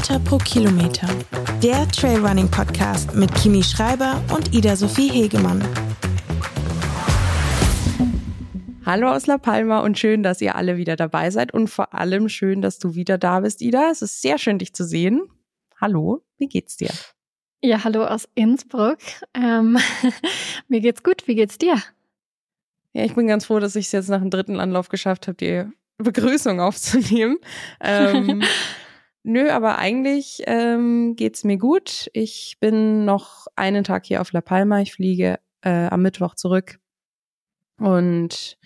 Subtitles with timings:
[0.00, 1.06] Meter pro Kilometer.
[1.62, 5.62] Der Trailrunning Podcast mit Kimi Schreiber und Ida Sophie Hegemann.
[8.86, 12.30] Hallo aus La Palma und schön, dass ihr alle wieder dabei seid und vor allem
[12.30, 13.90] schön, dass du wieder da bist, Ida.
[13.90, 15.28] Es ist sehr schön, dich zu sehen.
[15.78, 16.92] Hallo, wie geht's dir?
[17.62, 18.96] Ja, hallo aus Innsbruck.
[19.34, 19.76] Ähm,
[20.68, 21.28] mir geht's gut.
[21.28, 21.74] Wie geht's dir?
[22.94, 25.36] Ja, ich bin ganz froh, dass ich es jetzt nach dem dritten Anlauf geschafft habe,
[25.36, 25.64] die
[25.98, 27.36] Begrüßung aufzunehmen.
[27.82, 28.42] Ähm,
[29.22, 32.10] nö, aber eigentlich ähm, geht's mir gut.
[32.12, 34.80] Ich bin noch einen Tag hier auf La Palma.
[34.80, 36.78] Ich fliege äh, am Mittwoch zurück.
[37.78, 38.58] Und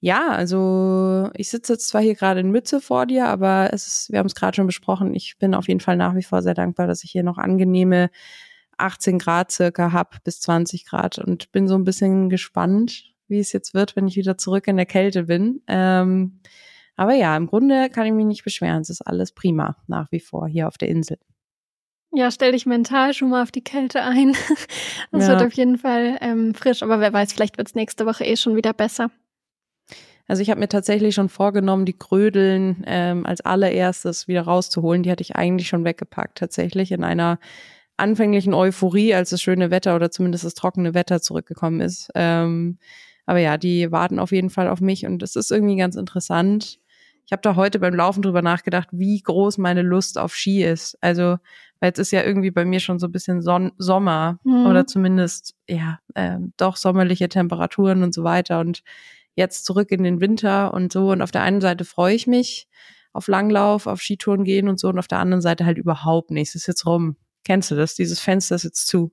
[0.00, 4.10] ja, also ich sitze jetzt zwar hier gerade in Mütze vor dir, aber es ist,
[4.10, 6.54] wir haben es gerade schon besprochen, ich bin auf jeden Fall nach wie vor sehr
[6.54, 8.10] dankbar, dass ich hier noch angenehme
[8.78, 13.52] 18 Grad circa hab bis 20 Grad und bin so ein bisschen gespannt, wie es
[13.52, 15.62] jetzt wird, wenn ich wieder zurück in der Kälte bin.
[15.68, 16.40] Ähm,
[16.96, 18.82] aber ja, im Grunde kann ich mich nicht beschweren.
[18.82, 21.18] Es ist alles prima nach wie vor hier auf der Insel.
[22.14, 24.34] Ja, stell dich mental schon mal auf die Kälte ein.
[25.10, 25.32] Das ja.
[25.32, 28.36] wird auf jeden Fall ähm, frisch, aber wer weiß, vielleicht wird es nächste Woche eh
[28.36, 29.10] schon wieder besser.
[30.26, 35.02] Also ich habe mir tatsächlich schon vorgenommen, die Krödeln ähm, als allererstes wieder rauszuholen.
[35.02, 37.38] Die hatte ich eigentlich schon weggepackt, tatsächlich in einer
[37.98, 42.10] anfänglichen Euphorie, als das schöne Wetter oder zumindest das trockene Wetter zurückgekommen ist.
[42.14, 42.78] Ähm,
[43.26, 46.80] aber ja, die warten auf jeden Fall auf mich und es ist irgendwie ganz interessant.
[47.32, 50.98] Ich habe da heute beim Laufen drüber nachgedacht, wie groß meine Lust auf Ski ist.
[51.00, 51.38] Also,
[51.80, 54.66] weil es ist ja irgendwie bei mir schon so ein bisschen Son Sommer mhm.
[54.66, 58.82] oder zumindest ja äh, doch sommerliche Temperaturen und so weiter und
[59.34, 61.10] jetzt zurück in den Winter und so.
[61.10, 62.68] Und auf der einen Seite freue ich mich
[63.14, 66.50] auf Langlauf, auf Skitouren gehen und so und auf der anderen Seite halt überhaupt nicht.
[66.50, 67.16] Es ist jetzt rum.
[67.46, 67.94] Kennst du das?
[67.94, 69.10] Dieses Fenster ist jetzt zu.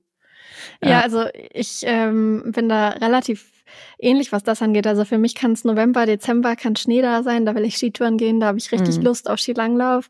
[0.82, 3.59] Ja, ja also ich ähm, bin da relativ
[3.98, 4.86] ähnlich, was das angeht.
[4.86, 8.16] Also für mich kann es November, Dezember, kann Schnee da sein, da will ich Skitouren
[8.16, 9.04] gehen, da habe ich richtig mhm.
[9.04, 10.08] Lust auf Skilanglauf.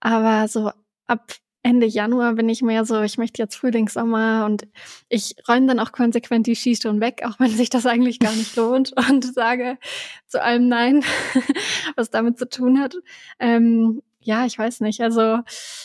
[0.00, 0.70] Aber so
[1.06, 1.32] ab
[1.64, 4.66] Ende Januar bin ich mehr so, ich möchte jetzt Frühling, Sommer und
[5.08, 8.56] ich räume dann auch konsequent die Skitouren weg, auch wenn sich das eigentlich gar nicht
[8.56, 9.78] lohnt und sage
[10.26, 11.04] zu allem Nein,
[11.96, 12.96] was damit zu tun hat.
[13.38, 15.00] Ähm, ja, ich weiß nicht.
[15.00, 15.38] Also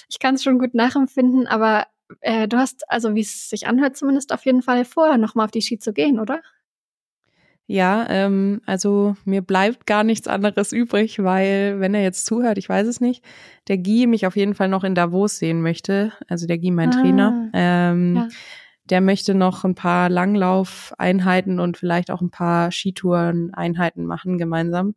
[0.10, 1.86] ich kann es schon gut nachempfinden, aber
[2.22, 5.52] äh, du hast, also wie es sich anhört, zumindest auf jeden Fall vor, nochmal auf
[5.52, 6.42] die Ski zu gehen, oder?
[7.70, 12.70] Ja, ähm, also mir bleibt gar nichts anderes übrig, weil, wenn er jetzt zuhört, ich
[12.70, 13.26] weiß es nicht,
[13.68, 16.14] der Guy mich auf jeden Fall noch in Davos sehen möchte.
[16.30, 17.50] Also der Guy, mein ah, Trainer.
[17.54, 18.28] Ähm, ja.
[18.86, 24.96] Der möchte noch ein paar Langlaufeinheiten und vielleicht auch ein paar Skitouren-Einheiten machen gemeinsam.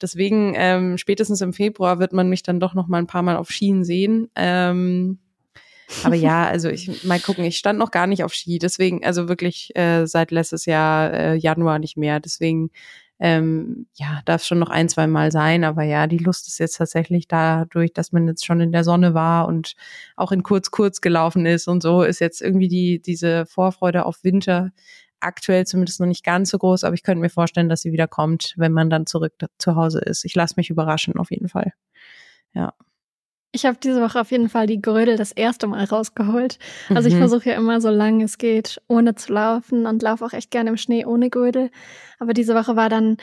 [0.00, 3.36] Deswegen ähm, spätestens im Februar wird man mich dann doch noch mal ein paar Mal
[3.36, 4.30] auf Skien sehen.
[4.34, 5.18] Ähm,
[6.04, 9.28] aber ja, also ich mal gucken, ich stand noch gar nicht auf Ski, deswegen, also
[9.28, 12.20] wirklich äh, seit letztes Jahr äh, Januar nicht mehr.
[12.20, 12.70] Deswegen
[13.20, 16.76] ähm, ja, darf schon noch ein, zwei Mal sein, aber ja, die Lust ist jetzt
[16.76, 19.74] tatsächlich dadurch, dass man jetzt schon in der Sonne war und
[20.16, 24.22] auch in kurz kurz gelaufen ist und so, ist jetzt irgendwie die diese Vorfreude auf
[24.22, 24.70] Winter
[25.20, 28.06] aktuell zumindest noch nicht ganz so groß, aber ich könnte mir vorstellen, dass sie wieder
[28.06, 30.24] kommt, wenn man dann zurück zu Hause ist.
[30.24, 31.72] Ich lasse mich überraschen auf jeden Fall.
[32.54, 32.72] Ja.
[33.50, 36.58] Ich habe diese Woche auf jeden Fall die Grödel das erste Mal rausgeholt.
[36.90, 37.14] Also mhm.
[37.14, 40.50] ich versuche ja immer so lange es geht, ohne zu laufen und laufe auch echt
[40.50, 41.70] gerne im Schnee ohne Grödel.
[42.18, 43.16] Aber diese Woche war dann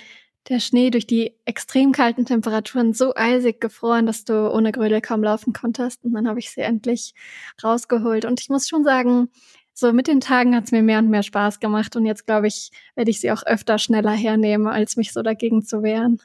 [0.49, 5.23] der Schnee durch die extrem kalten Temperaturen so eisig gefroren, dass du ohne Grödel kaum
[5.23, 6.03] laufen konntest.
[6.03, 7.13] Und dann habe ich sie endlich
[7.63, 8.25] rausgeholt.
[8.25, 9.29] Und ich muss schon sagen,
[9.73, 11.95] so mit den Tagen hat es mir mehr und mehr Spaß gemacht.
[11.95, 15.63] Und jetzt glaube ich, werde ich sie auch öfter schneller hernehmen, als mich so dagegen
[15.63, 16.21] zu wehren.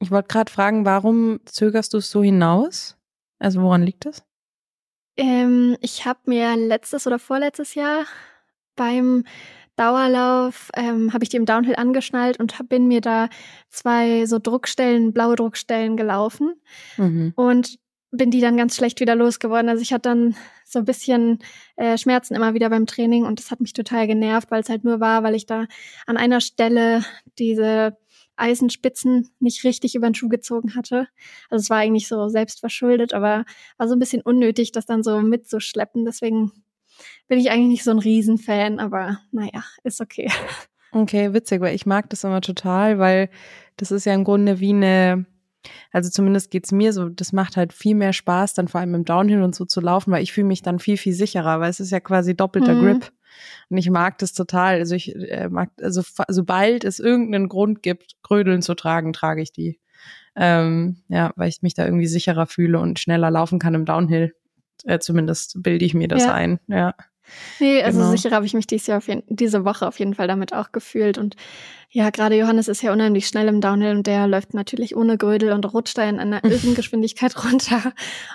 [0.00, 2.95] Ich wollte gerade fragen, warum zögerst du es so hinaus?
[3.38, 4.24] Also woran liegt das?
[5.16, 8.04] Ähm, ich habe mir letztes oder vorletztes Jahr
[8.74, 9.24] beim
[9.76, 13.28] Dauerlauf ähm, habe ich die im Downhill angeschnallt und hab, bin mir da
[13.68, 16.54] zwei so Druckstellen, blaue Druckstellen gelaufen
[16.96, 17.34] mhm.
[17.36, 17.78] und
[18.10, 19.68] bin die dann ganz schlecht wieder losgeworden.
[19.68, 21.40] Also ich hatte dann so ein bisschen
[21.76, 24.84] äh, Schmerzen immer wieder beim Training und das hat mich total genervt, weil es halt
[24.84, 25.66] nur war, weil ich da
[26.06, 27.04] an einer Stelle
[27.38, 27.98] diese
[28.36, 31.08] Eisenspitzen nicht richtig über den Schuh gezogen hatte.
[31.50, 33.44] Also es war eigentlich so selbst verschuldet, aber
[33.78, 36.04] war so ein bisschen unnötig, das dann so mitzuschleppen.
[36.04, 36.52] Deswegen
[37.28, 40.30] bin ich eigentlich nicht so ein Riesenfan, aber naja, ist okay.
[40.92, 43.28] Okay, witzig, weil ich mag das immer total, weil
[43.76, 45.26] das ist ja im Grunde wie eine,
[45.92, 49.04] also zumindest geht's mir so, das macht halt viel mehr Spaß, dann vor allem im
[49.04, 51.80] Downhill und so zu laufen, weil ich fühle mich dann viel, viel sicherer, weil es
[51.80, 52.80] ist ja quasi doppelter mhm.
[52.80, 53.12] Grip.
[53.68, 54.78] Und ich mag das total.
[54.78, 59.52] Also ich äh, mag, also sobald es irgendeinen Grund gibt, Grödeln zu tragen, trage ich
[59.52, 59.80] die.
[60.34, 64.34] Ähm, ja, weil ich mich da irgendwie sicherer fühle und schneller laufen kann im Downhill.
[64.84, 66.34] Äh, zumindest bilde ich mir das ja.
[66.34, 66.60] ein.
[66.68, 66.94] Ja.
[67.58, 68.10] Nee, also genau.
[68.10, 70.72] sicher habe ich mich dieses Jahr auf jeden, diese Woche auf jeden Fall damit auch
[70.72, 71.18] gefühlt.
[71.18, 71.36] Und
[71.90, 75.52] ja, gerade Johannes ist ja unheimlich schnell im Downhill und der läuft natürlich ohne Grödel
[75.52, 77.92] und rutscht da in einer Irrengeschwindigkeit runter.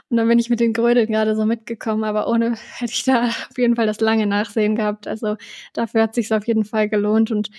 [0.09, 3.27] Und dann bin ich mit den Grödeln gerade so mitgekommen, aber ohne hätte ich da
[3.27, 5.07] auf jeden Fall das lange Nachsehen gehabt.
[5.07, 5.37] Also
[5.73, 7.49] dafür hat sich auf jeden Fall gelohnt und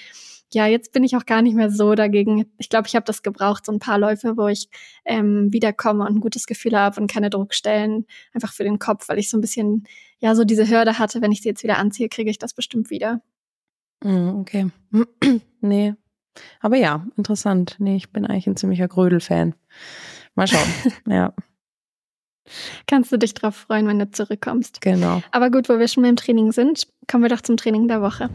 [0.54, 2.46] ja, jetzt bin ich auch gar nicht mehr so dagegen.
[2.58, 4.68] Ich glaube, ich habe das gebraucht, so ein paar Läufe, wo ich
[5.04, 9.18] ähm, wiederkomme und ein gutes Gefühl habe und keine Druckstellen, einfach für den Kopf, weil
[9.18, 9.84] ich so ein bisschen,
[10.18, 12.90] ja, so diese Hürde hatte, wenn ich sie jetzt wieder anziehe, kriege ich das bestimmt
[12.90, 13.22] wieder.
[14.02, 14.70] Mm, okay.
[15.60, 15.94] nee.
[16.60, 17.76] Aber ja, interessant.
[17.78, 19.54] Nee, ich bin eigentlich ein ziemlicher Grödel-Fan.
[20.34, 20.68] Mal schauen.
[21.06, 21.34] ja.
[22.86, 24.80] Kannst du dich drauf freuen, wenn du zurückkommst.
[24.80, 25.22] Genau.
[25.30, 28.30] Aber gut, wo wir schon beim Training sind, kommen wir doch zum Training der Woche.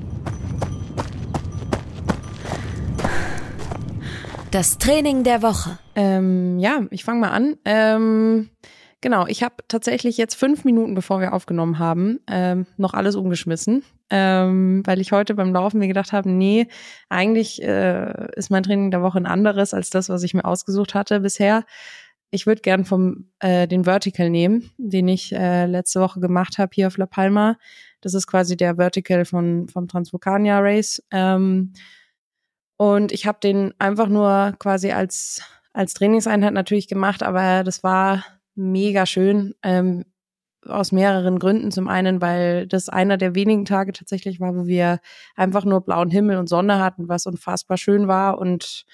[4.51, 5.77] Das Training der Woche.
[5.95, 7.57] Ähm, ja, ich fange mal an.
[7.65, 8.49] Ähm,
[9.01, 13.83] genau, ich habe tatsächlich jetzt fünf Minuten, bevor wir aufgenommen haben, ähm, noch alles umgeschmissen,
[14.09, 16.67] ähm, weil ich heute beim Laufen mir gedacht habe, nee,
[17.09, 20.95] eigentlich äh, ist mein Training der Woche ein anderes als das, was ich mir ausgesucht
[20.95, 21.65] hatte bisher.
[22.31, 26.71] Ich würde gern vom äh, den Vertical nehmen, den ich äh, letzte Woche gemacht habe
[26.73, 27.57] hier auf La Palma.
[27.99, 31.03] Das ist quasi der Vertical von vom Transvulcania Race.
[32.77, 35.41] Und ich habe den einfach nur quasi als,
[35.73, 38.23] als Trainingseinheit natürlich gemacht, aber das war
[38.55, 39.55] mega schön.
[39.63, 40.05] Ähm,
[40.69, 41.71] aus mehreren Gründen.
[41.71, 44.99] Zum einen, weil das einer der wenigen Tage tatsächlich war, wo wir
[45.35, 48.85] einfach nur blauen Himmel und Sonne hatten, was unfassbar schön war und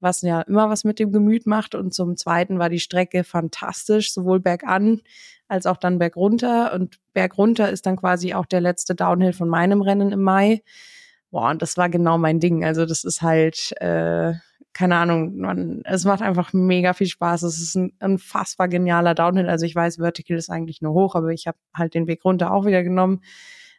[0.00, 1.74] was ja immer was mit dem Gemüt macht.
[1.74, 5.02] Und zum zweiten war die Strecke fantastisch, sowohl bergan
[5.48, 6.72] als auch dann bergunter.
[6.72, 10.62] Und bergunter ist dann quasi auch der letzte Downhill von meinem Rennen im Mai
[11.30, 12.64] boah, und das war genau mein Ding.
[12.64, 14.34] Also das ist halt, äh,
[14.72, 17.42] keine Ahnung, man, es macht einfach mega viel Spaß.
[17.42, 19.48] Es ist ein unfassbar genialer Downhill.
[19.48, 22.52] Also ich weiß, Vertical ist eigentlich nur hoch, aber ich habe halt den Weg runter
[22.52, 23.22] auch wieder genommen.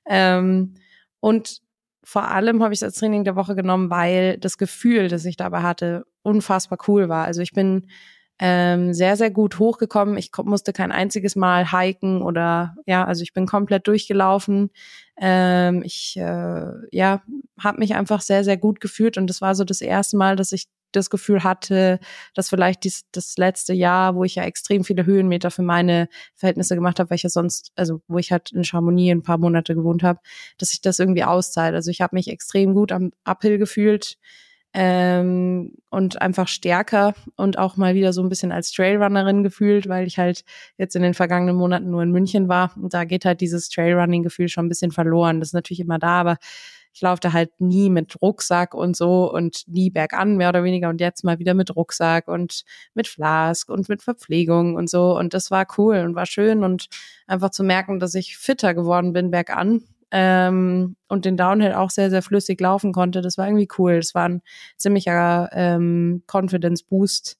[0.06, 0.76] Ähm,
[1.20, 1.62] und
[2.04, 5.38] vor allem habe ich es als Training der Woche genommen, weil das Gefühl, das ich
[5.38, 7.26] dabei hatte, unfassbar cool war.
[7.26, 7.88] Also ich bin
[8.44, 10.18] ähm, sehr, sehr gut hochgekommen.
[10.18, 14.72] Ich musste kein einziges Mal hiken oder ja, also ich bin komplett durchgelaufen.
[15.16, 17.22] Ähm, ich äh, ja,
[17.60, 20.52] habe mich einfach sehr, sehr gut gefühlt und das war so das erste Mal, dass
[20.54, 22.00] ich das Gefühl hatte,
[22.34, 26.74] dass vielleicht dies, das letzte Jahr, wo ich ja extrem viele Höhenmeter für meine Verhältnisse
[26.74, 29.76] gemacht habe, weil ich ja sonst, also wo ich halt in Chamonix ein paar Monate
[29.76, 30.20] gewohnt habe,
[30.58, 31.76] dass ich das irgendwie auszahlt.
[31.76, 34.18] Also ich habe mich extrem gut am Uphill gefühlt
[34.74, 40.08] ähm, und einfach stärker und auch mal wieder so ein bisschen als Trailrunnerin gefühlt, weil
[40.08, 40.44] ich halt
[40.78, 42.72] jetzt in den vergangenen Monaten nur in München war.
[42.78, 45.40] Und da geht halt dieses Trailrunning-Gefühl schon ein bisschen verloren.
[45.40, 46.38] Das ist natürlich immer da, aber
[46.94, 50.90] ich laufe da halt nie mit Rucksack und so und nie bergan mehr oder weniger.
[50.90, 52.64] Und jetzt mal wieder mit Rucksack und
[52.94, 55.18] mit Flask und mit Verpflegung und so.
[55.18, 56.88] Und das war cool und war schön und
[57.28, 62.10] einfach zu merken, dass ich fitter geworden bin bergan ähm, und den Downhill auch sehr,
[62.10, 63.22] sehr flüssig laufen konnte.
[63.22, 63.98] Das war irgendwie cool.
[63.98, 64.42] Das war ein
[64.78, 67.38] ziemlicher ähm, Confidence Boost.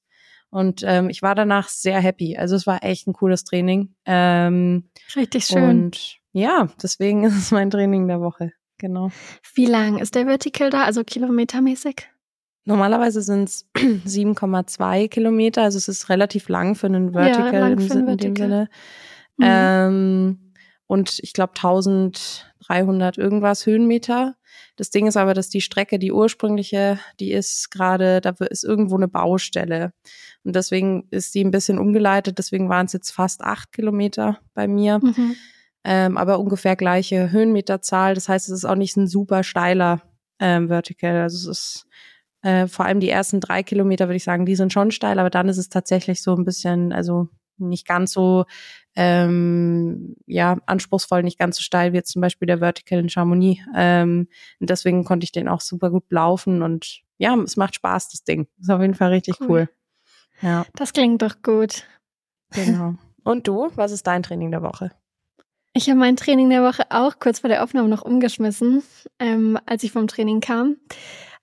[0.50, 2.38] Und ähm, ich war danach sehr happy.
[2.38, 3.96] Also es war echt ein cooles Training.
[4.06, 5.64] Ähm, Richtig schön.
[5.70, 8.52] Und ja, deswegen ist es mein Training der Woche.
[8.78, 9.12] Genau.
[9.54, 12.08] Wie lang ist der Vertical da, also kilometermäßig?
[12.66, 17.80] Normalerweise sind es 7,2 Kilometer, also es ist relativ lang für einen Vertical, ja, im,
[17.80, 18.10] Vertical.
[18.10, 18.70] in dem Sinne.
[19.38, 19.46] Mhm.
[19.48, 20.54] Ähm,
[20.88, 24.36] und ich glaube 1000 300 irgendwas Höhenmeter.
[24.76, 28.96] Das Ding ist aber, dass die Strecke, die ursprüngliche, die ist gerade, da ist irgendwo
[28.96, 29.94] eine Baustelle.
[30.44, 32.38] Und deswegen ist die ein bisschen umgeleitet.
[32.38, 35.00] Deswegen waren es jetzt fast acht Kilometer bei mir.
[35.00, 35.36] Mhm.
[35.84, 38.14] Ähm, aber ungefähr gleiche Höhenmeterzahl.
[38.14, 40.02] Das heißt, es ist auch nicht ein super steiler
[40.40, 41.22] ähm, Vertical.
[41.22, 41.88] Also es ist
[42.44, 45.30] äh, vor allem die ersten drei Kilometer, würde ich sagen, die sind schon steil, aber
[45.30, 48.46] dann ist es tatsächlich so ein bisschen, also nicht ganz so
[48.96, 53.62] ähm, ja anspruchsvoll, nicht ganz so steil wie jetzt zum Beispiel der Vertical in Chamonix.
[53.76, 54.28] Ähm,
[54.60, 58.24] und deswegen konnte ich den auch super gut laufen und ja, es macht Spaß, das
[58.24, 58.48] Ding.
[58.60, 59.48] Ist auf jeden Fall richtig cool.
[59.50, 59.70] cool.
[60.42, 60.66] Ja.
[60.76, 61.84] Das klingt doch gut.
[62.54, 62.96] Genau.
[63.24, 64.92] Und du, was ist dein Training der Woche?
[65.74, 68.84] Ich habe mein Training der Woche auch kurz vor der Aufnahme noch umgeschmissen,
[69.20, 70.78] ähm, als ich vom Training kam.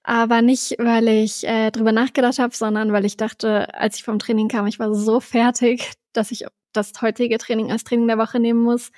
[0.02, 4.18] Aber nicht, weil ich äh, drüber nachgedacht habe, sondern weil ich dachte, als ich vom
[4.18, 6.46] Training kam, ich war so fertig, dass ich
[6.78, 8.90] das heutige Training als Training der Woche nehmen muss.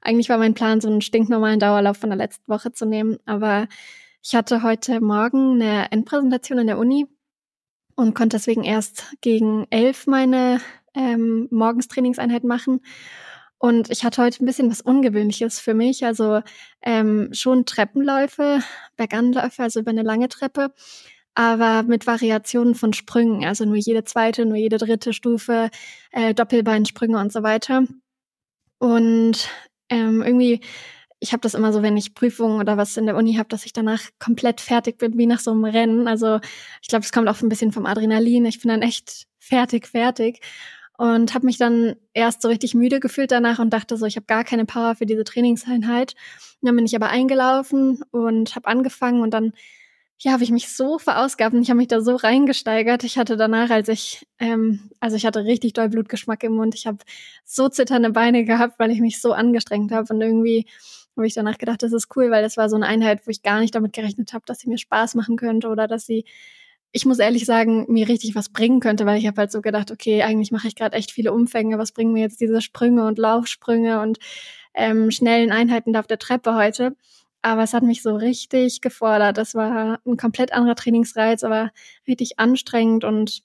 [0.00, 3.68] Eigentlich war mein Plan, so einen stinknormalen Dauerlauf von der letzten Woche zu nehmen, aber
[4.22, 7.06] ich hatte heute Morgen eine Endpräsentation in der Uni
[7.94, 10.60] und konnte deswegen erst gegen elf meine
[10.94, 12.80] ähm, Morgenstrainingseinheit machen.
[13.58, 16.42] Und ich hatte heute ein bisschen was Ungewöhnliches für mich, also
[16.82, 18.60] ähm, schon Treppenläufe,
[18.96, 20.72] Berganläufe, also über eine lange Treppe,
[21.34, 25.70] aber mit Variationen von Sprüngen, also nur jede zweite, nur jede dritte Stufe,
[26.10, 27.84] äh, Doppelbeinsprünge und so weiter.
[28.78, 29.48] Und
[29.88, 30.60] ähm, irgendwie,
[31.20, 33.64] ich habe das immer so, wenn ich Prüfungen oder was in der Uni habe, dass
[33.64, 36.08] ich danach komplett fertig bin, wie nach so einem Rennen.
[36.08, 36.40] Also
[36.82, 38.44] ich glaube, es kommt auch ein bisschen vom Adrenalin.
[38.44, 40.40] Ich bin dann echt fertig, fertig
[40.98, 44.26] und habe mich dann erst so richtig müde gefühlt danach und dachte so, ich habe
[44.26, 46.14] gar keine Power für diese Trainingseinheit.
[46.60, 49.52] Dann bin ich aber eingelaufen und habe angefangen und dann
[50.22, 53.02] ja, habe ich mich so verausgabt und ich habe mich da so reingesteigert.
[53.02, 56.76] Ich hatte danach, als ich, ähm, also ich hatte richtig doll Blutgeschmack im Mund.
[56.76, 56.98] Ich habe
[57.44, 60.66] so zitternde Beine gehabt, weil ich mich so angestrengt habe und irgendwie
[61.16, 63.42] habe ich danach gedacht, das ist cool, weil das war so eine Einheit, wo ich
[63.42, 66.24] gar nicht damit gerechnet habe, dass sie mir Spaß machen könnte oder dass sie,
[66.92, 69.90] ich muss ehrlich sagen, mir richtig was bringen könnte, weil ich habe halt so gedacht,
[69.90, 73.18] okay, eigentlich mache ich gerade echt viele Umfänge, was bringen mir jetzt diese Sprünge und
[73.18, 74.18] Laufsprünge und
[74.74, 76.94] ähm, schnellen Einheiten da auf der Treppe heute.
[77.42, 79.36] Aber es hat mich so richtig gefordert.
[79.36, 81.70] Das war ein komplett anderer Trainingsreiz, aber
[82.06, 83.42] richtig anstrengend und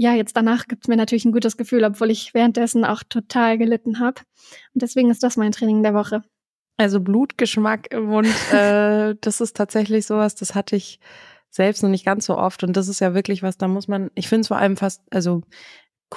[0.00, 3.58] ja, jetzt danach gibt es mir natürlich ein gutes Gefühl, obwohl ich währenddessen auch total
[3.58, 4.20] gelitten habe.
[4.72, 6.22] Und deswegen ist das mein Training der Woche.
[6.76, 11.00] Also Blutgeschmack im Mund, äh, das ist tatsächlich sowas, das hatte ich
[11.50, 12.62] selbst noch nicht ganz so oft.
[12.62, 15.02] Und das ist ja wirklich was, da muss man, ich finde es vor allem fast,
[15.10, 15.42] also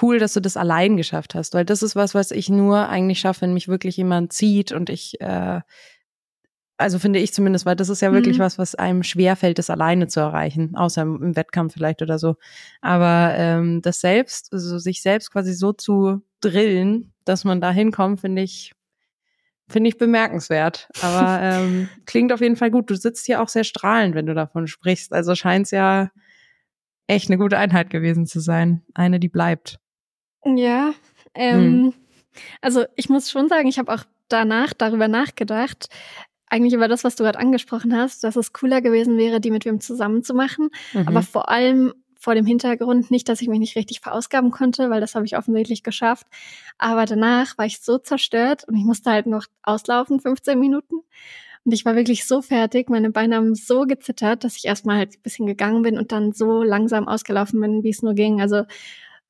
[0.00, 3.18] cool, dass du das allein geschafft hast, weil das ist was, was ich nur eigentlich
[3.18, 5.60] schaffe, wenn mich wirklich jemand zieht und ich, äh,
[6.76, 8.42] also finde ich zumindest, weil das ist ja wirklich mhm.
[8.42, 12.36] was, was einem schwerfällt, das alleine zu erreichen, außer im Wettkampf vielleicht oder so.
[12.80, 18.20] Aber ähm, das selbst, also sich selbst quasi so zu drillen, dass man da hinkommt,
[18.20, 18.72] finde ich
[19.72, 20.88] Finde ich bemerkenswert.
[21.00, 22.90] Aber ähm, klingt auf jeden Fall gut.
[22.90, 25.12] Du sitzt hier auch sehr strahlend, wenn du davon sprichst.
[25.12, 26.10] Also scheint es ja
[27.06, 28.82] echt eine gute Einheit gewesen zu sein.
[28.94, 29.78] Eine, die bleibt.
[30.44, 30.92] Ja,
[31.34, 31.94] ähm, hm.
[32.60, 35.88] also ich muss schon sagen, ich habe auch danach darüber nachgedacht,
[36.52, 39.64] eigentlich über das, was du gerade angesprochen hast, dass es cooler gewesen wäre, die mit
[39.64, 40.68] wem zusammen zu machen.
[40.92, 41.08] Mhm.
[41.08, 45.00] Aber vor allem vor dem Hintergrund nicht, dass ich mich nicht richtig verausgaben konnte, weil
[45.00, 46.26] das habe ich offensichtlich geschafft.
[46.78, 50.96] Aber danach war ich so zerstört und ich musste halt noch auslaufen, 15 Minuten.
[51.64, 55.14] Und ich war wirklich so fertig, meine Beine haben so gezittert, dass ich erstmal halt
[55.14, 58.40] ein bisschen gegangen bin und dann so langsam ausgelaufen bin, wie es nur ging.
[58.40, 58.64] Also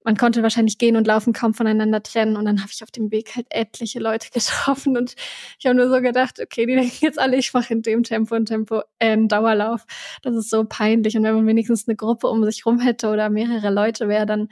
[0.04, 2.36] man konnte wahrscheinlich gehen und laufen kaum voneinander trennen.
[2.36, 5.14] Und dann habe ich auf dem Weg halt etliche Leute getroffen und
[5.58, 8.34] ich habe nur so gedacht, okay, die denken jetzt alle, ich mache in dem Tempo
[8.34, 9.84] und Tempo äh, einen Dauerlauf.
[10.22, 11.16] Das ist so peinlich.
[11.16, 14.48] Und wenn man wenigstens eine Gruppe um sich rum hätte oder mehrere Leute wäre, dann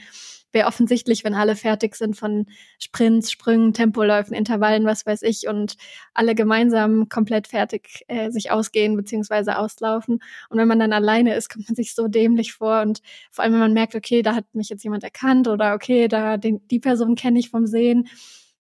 [0.53, 2.47] wäre offensichtlich, wenn alle fertig sind von
[2.79, 5.77] Sprints, Sprüngen, Tempoläufen, Intervallen, was weiß ich, und
[6.15, 10.23] alle gemeinsam komplett fertig äh, sich ausgehen beziehungsweise auslaufen.
[10.49, 12.81] Und wenn man dann alleine ist, kommt man sich so dämlich vor.
[12.83, 16.09] Und vor allem, wenn man merkt, okay, da hat mich jetzt jemand erkannt oder okay,
[16.09, 18.09] da den, die Person kenne ich vom Sehen.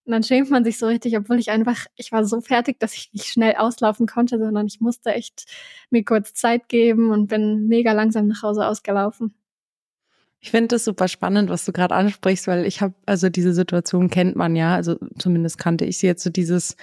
[0.04, 2.94] Und dann schämt man sich so richtig, obwohl ich einfach, ich war so fertig, dass
[2.94, 5.44] ich nicht schnell auslaufen konnte, sondern ich musste echt
[5.90, 9.34] mir kurz Zeit geben und bin mega langsam nach Hause ausgelaufen.
[10.40, 14.08] Ich finde das super spannend, was du gerade ansprichst, weil ich habe, also diese Situation
[14.08, 16.76] kennt man ja, also zumindest kannte ich sie jetzt so dieses,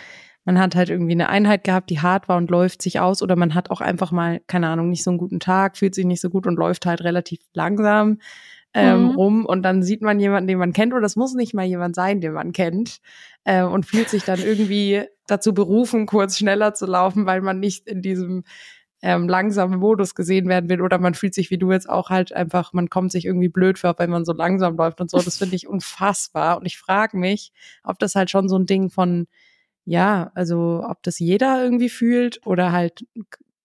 [0.46, 3.36] man hat halt irgendwie eine Einheit gehabt, die hart war und läuft sich aus oder
[3.36, 6.22] man hat auch einfach mal, keine Ahnung, nicht so einen guten Tag, fühlt sich nicht
[6.22, 8.20] so gut und läuft halt relativ langsam
[8.76, 9.10] ähm, mhm.
[9.16, 11.96] rum und dann sieht man jemanden, den man kennt oder das muss nicht mal jemand
[11.96, 13.00] sein, den man kennt
[13.44, 17.88] äh, und fühlt sich dann irgendwie dazu berufen, kurz schneller zu laufen, weil man nicht
[17.88, 18.44] in diesem
[19.08, 22.34] ähm, langsamen Modus gesehen werden will oder man fühlt sich wie du jetzt auch halt
[22.34, 25.18] einfach, man kommt sich irgendwie blöd vor, wenn man so langsam läuft und so.
[25.18, 26.58] Das finde ich unfassbar.
[26.58, 27.54] Und ich frage mich,
[27.86, 29.28] ob das halt schon so ein Ding von,
[29.86, 33.06] ja, also ob das jeder irgendwie fühlt oder halt,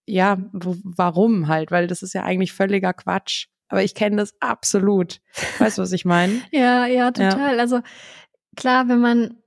[0.07, 3.49] ja, warum halt, weil das ist ja eigentlich völliger Quatsch.
[3.67, 5.21] Aber ich kenne das absolut.
[5.59, 6.41] Weißt du, was ich meine?
[6.53, 7.57] ja, ja, total.
[7.57, 7.61] Ja.
[7.61, 7.81] Also
[8.55, 9.42] klar, wenn man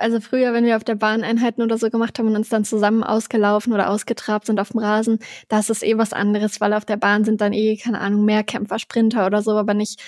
[0.00, 2.64] also früher, wenn wir auf der Bahn Einheiten oder so gemacht haben und uns dann
[2.64, 6.84] zusammen ausgelaufen oder ausgetrabt sind auf dem Rasen, das ist eh was anderes, weil auf
[6.84, 10.00] der Bahn sind dann eh, keine Ahnung, mehr Kämpfer, Sprinter oder so, aber nicht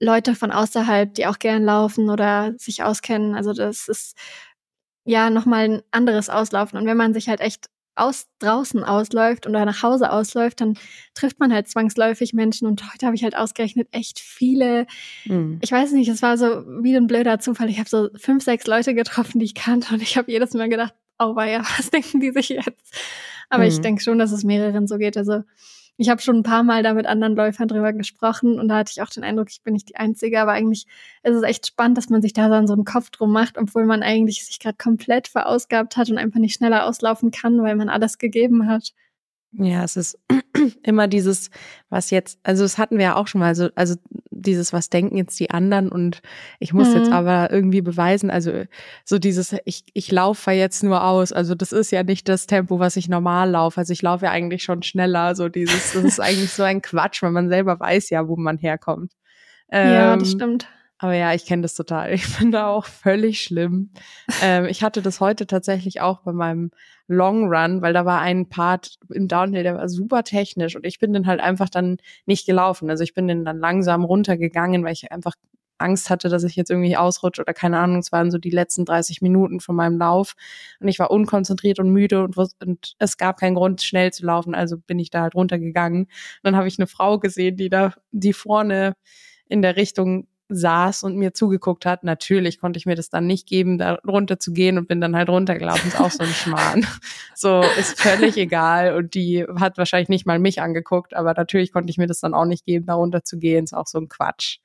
[0.00, 3.34] Leute von außerhalb, die auch gern laufen oder sich auskennen.
[3.34, 4.16] Also das ist
[5.04, 6.78] ja nochmal ein anderes Auslaufen.
[6.78, 10.78] Und wenn man sich halt echt aus draußen ausläuft oder nach Hause ausläuft, dann
[11.14, 12.66] trifft man halt zwangsläufig Menschen.
[12.66, 14.86] Und heute habe ich halt ausgerechnet echt viele.
[15.26, 15.58] Mhm.
[15.62, 17.68] Ich weiß nicht, es war so wie ein blöder Zufall.
[17.68, 20.68] Ich habe so fünf, sechs Leute getroffen, die ich kannte, und ich habe jedes Mal
[20.68, 22.94] gedacht, oh ja, was denken die sich jetzt?
[23.50, 23.68] Aber mhm.
[23.68, 25.16] ich denke schon, dass es mehreren so geht.
[25.16, 25.42] Also
[25.96, 28.92] ich habe schon ein paar Mal da mit anderen Läufern drüber gesprochen und da hatte
[28.94, 30.86] ich auch den Eindruck, ich bin nicht die Einzige, aber eigentlich
[31.22, 34.02] ist es echt spannend, dass man sich da so einen Kopf drum macht, obwohl man
[34.02, 38.18] eigentlich sich gerade komplett verausgabt hat und einfach nicht schneller auslaufen kann, weil man alles
[38.18, 38.92] gegeben hat.
[39.52, 40.18] Ja, es ist
[40.82, 41.50] immer dieses,
[41.90, 43.96] was jetzt, also das hatten wir ja auch schon mal, so, also
[44.42, 46.20] dieses, was denken jetzt die anderen und
[46.58, 46.96] ich muss mhm.
[46.96, 48.64] jetzt aber irgendwie beweisen, also
[49.04, 52.78] so dieses, ich, ich laufe jetzt nur aus, also das ist ja nicht das Tempo,
[52.78, 56.20] was ich normal laufe, also ich laufe ja eigentlich schon schneller, so dieses, das ist
[56.20, 59.12] eigentlich so ein Quatsch, weil man selber weiß ja, wo man herkommt.
[59.70, 60.68] Ähm, ja, das ähm, stimmt.
[61.02, 62.12] Aber ja, ich kenne das total.
[62.14, 63.90] Ich bin da auch völlig schlimm.
[64.40, 66.70] ähm, ich hatte das heute tatsächlich auch bei meinem
[67.12, 70.98] Long Run, weil da war ein Part im Downhill, der war super technisch und ich
[70.98, 72.90] bin den halt einfach dann nicht gelaufen.
[72.90, 75.34] Also ich bin den dann langsam runtergegangen, weil ich einfach
[75.82, 77.98] Angst hatte, dass ich jetzt irgendwie ausrutsche oder keine Ahnung.
[77.98, 80.34] Es waren so die letzten 30 Minuten von meinem Lauf
[80.80, 84.54] und ich war unkonzentriert und müde und, und es gab keinen Grund, schnell zu laufen.
[84.54, 86.02] Also bin ich da halt runtergegangen.
[86.04, 86.10] Und
[86.42, 88.94] dann habe ich eine Frau gesehen, die da, die vorne
[89.48, 92.04] in der Richtung saß und mir zugeguckt hat.
[92.04, 95.16] Natürlich konnte ich mir das dann nicht geben, da runter zu gehen und bin dann
[95.16, 95.88] halt runtergelaufen.
[95.88, 96.86] Ist auch so ein Schmarrn.
[97.34, 98.94] So, ist völlig egal.
[98.94, 102.34] Und die hat wahrscheinlich nicht mal mich angeguckt, aber natürlich konnte ich mir das dann
[102.34, 103.64] auch nicht geben, da runter zu gehen.
[103.64, 104.58] Ist auch so ein Quatsch.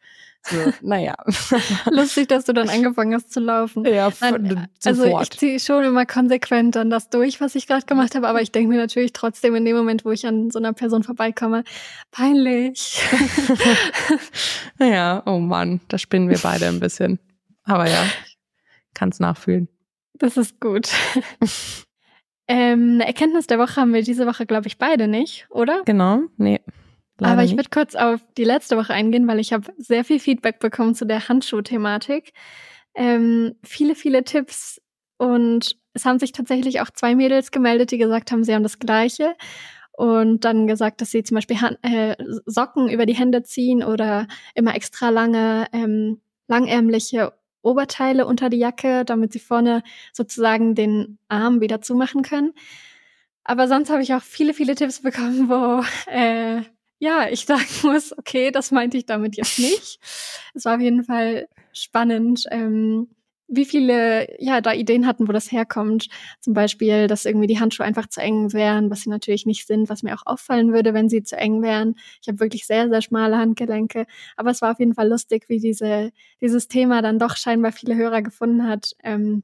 [0.44, 1.15] So, naja.
[1.91, 3.86] Lustig, dass du dann angefangen hast zu laufen.
[3.86, 8.15] Ja, Nein, also ich ziehe schon immer konsequent dann das durch, was ich gerade gemacht
[8.15, 10.74] habe, aber ich denke mir natürlich trotzdem in dem Moment, wo ich an so einer
[10.74, 11.63] Person vorbeikomme,
[12.12, 13.01] peinlich.
[14.79, 17.20] naja, oh Mann, da spinnen wir beide ein bisschen.
[17.63, 18.06] Aber ja,
[18.94, 19.67] kann es nachfühlen.
[20.13, 20.89] Das ist gut.
[22.48, 25.84] ähm, eine Erkenntnis der Woche haben wir diese Woche, glaube ich, beide nicht, oder?
[25.86, 26.62] Genau, nee.
[27.19, 30.19] Leider Aber ich würde kurz auf die letzte Woche eingehen, weil ich habe sehr viel
[30.19, 32.33] Feedback bekommen zu der Handschuh-Thematik.
[32.95, 34.81] Ähm, viele, viele Tipps
[35.17, 38.79] und es haben sich tatsächlich auch zwei Mädels gemeldet, die gesagt haben, sie haben das
[38.79, 39.36] Gleiche
[39.93, 44.27] und dann gesagt, dass sie zum Beispiel Hand, äh, Socken über die Hände ziehen oder
[44.53, 47.33] immer extra lange, ähm, langärmliche
[47.63, 49.81] Oberteile unter die Jacke, damit sie vorne
[50.13, 52.53] sozusagen den Arm wieder zumachen können.
[53.43, 56.62] Aber sonst habe ich auch viele, viele Tipps bekommen, wo äh,
[57.00, 60.00] ja, ich sagen muss, okay, das meinte ich damit jetzt nicht.
[60.54, 63.10] Es war auf jeden Fall spannend, ähm,
[63.50, 66.10] wie viele ja da Ideen hatten, wo das herkommt.
[66.42, 69.89] Zum Beispiel, dass irgendwie die Handschuhe einfach zu eng wären, was sie natürlich nicht sind,
[69.89, 71.96] was mir auch auffallen würde, wenn sie zu eng wären.
[72.22, 74.06] Ich habe wirklich sehr, sehr schmale Handgelenke.
[74.36, 76.12] Aber es war auf jeden Fall lustig, wie diese,
[76.42, 78.96] dieses Thema dann doch scheinbar viele Hörer gefunden hat.
[79.04, 79.44] Ähm,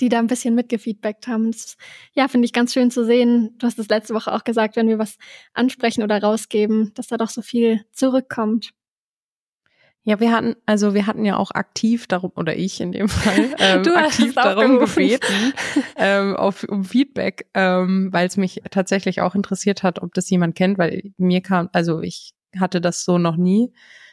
[0.00, 1.50] die da ein bisschen mitgefeedbackt haben.
[1.50, 1.76] Das,
[2.14, 3.54] ja, finde ich ganz schön zu sehen.
[3.58, 5.16] Du hast es letzte Woche auch gesagt, wenn wir was
[5.52, 8.72] ansprechen oder rausgeben, dass da doch so viel zurückkommt.
[10.06, 13.54] Ja, wir hatten, also wir hatten ja auch aktiv darum, oder ich in dem Fall,
[13.58, 15.54] ähm, aktiv darum gebeten,
[15.96, 20.56] ähm, auf, um Feedback, ähm, weil es mich tatsächlich auch interessiert hat, ob das jemand
[20.56, 23.72] kennt, weil mir kam, also ich hatte das so noch nie.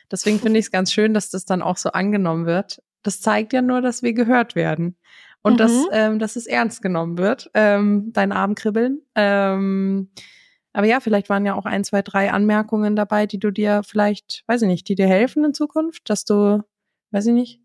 [0.10, 2.82] Deswegen finde ich es ganz schön, dass das dann auch so angenommen wird.
[3.04, 4.96] Das zeigt ja nur, dass wir gehört werden
[5.42, 5.58] und mhm.
[5.58, 9.02] dass, ähm, dass es ernst genommen wird, ähm, dein Arm kribbeln.
[9.16, 10.10] Ähm,
[10.74, 14.44] aber ja, vielleicht waren ja auch ein, zwei, drei Anmerkungen dabei, die du dir vielleicht,
[14.48, 16.64] weiß ich nicht, die dir helfen in Zukunft, dass du,
[17.12, 17.62] weiß ich nicht.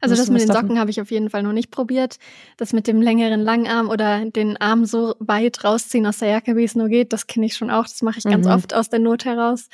[0.00, 2.18] Also das mit den Socken habe ich auf jeden Fall noch nicht probiert.
[2.56, 6.64] Das mit dem längeren Langarm oder den Arm so weit rausziehen aus der Jacke, wie
[6.64, 7.84] es nur geht, das kenne ich schon auch.
[7.84, 8.52] Das mache ich ganz mhm.
[8.52, 9.68] oft aus der Not heraus.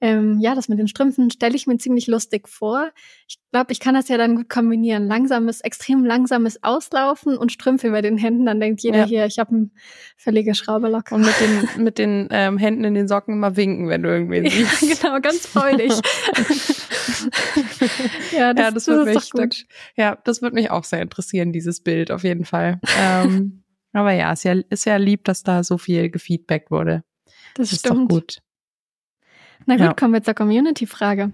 [0.00, 2.90] Ähm, ja, das mit den Strümpfen stelle ich mir ziemlich lustig vor.
[3.28, 5.06] Ich glaube, ich kann das ja dann gut kombinieren.
[5.06, 8.44] Langsames, extrem langsames Auslaufen und Strümpfe über den Händen.
[8.44, 9.06] Dann denkt jeder ja.
[9.06, 9.70] hier, ich habe eine
[10.16, 11.14] völlige Schraube locker.
[11.14, 14.50] Und mit den, mit den ähm, Händen in den Socken immer winken, wenn du irgendwie
[14.50, 14.82] siehst.
[14.82, 15.92] Ja, genau, ganz freudig.
[18.32, 19.66] ja, das, ja, das, das wird mich, gut.
[19.96, 22.80] ja, das wird mich auch sehr interessieren, dieses Bild auf jeden Fall.
[23.00, 27.04] ähm, aber ja, ist ja, ist ja lieb, dass da so viel gefeedbackt wurde.
[27.54, 28.00] Das, das stimmt.
[28.00, 28.38] ist doch gut.
[29.66, 29.94] Na gut, ja.
[29.94, 31.32] kommen wir zur Community-Frage.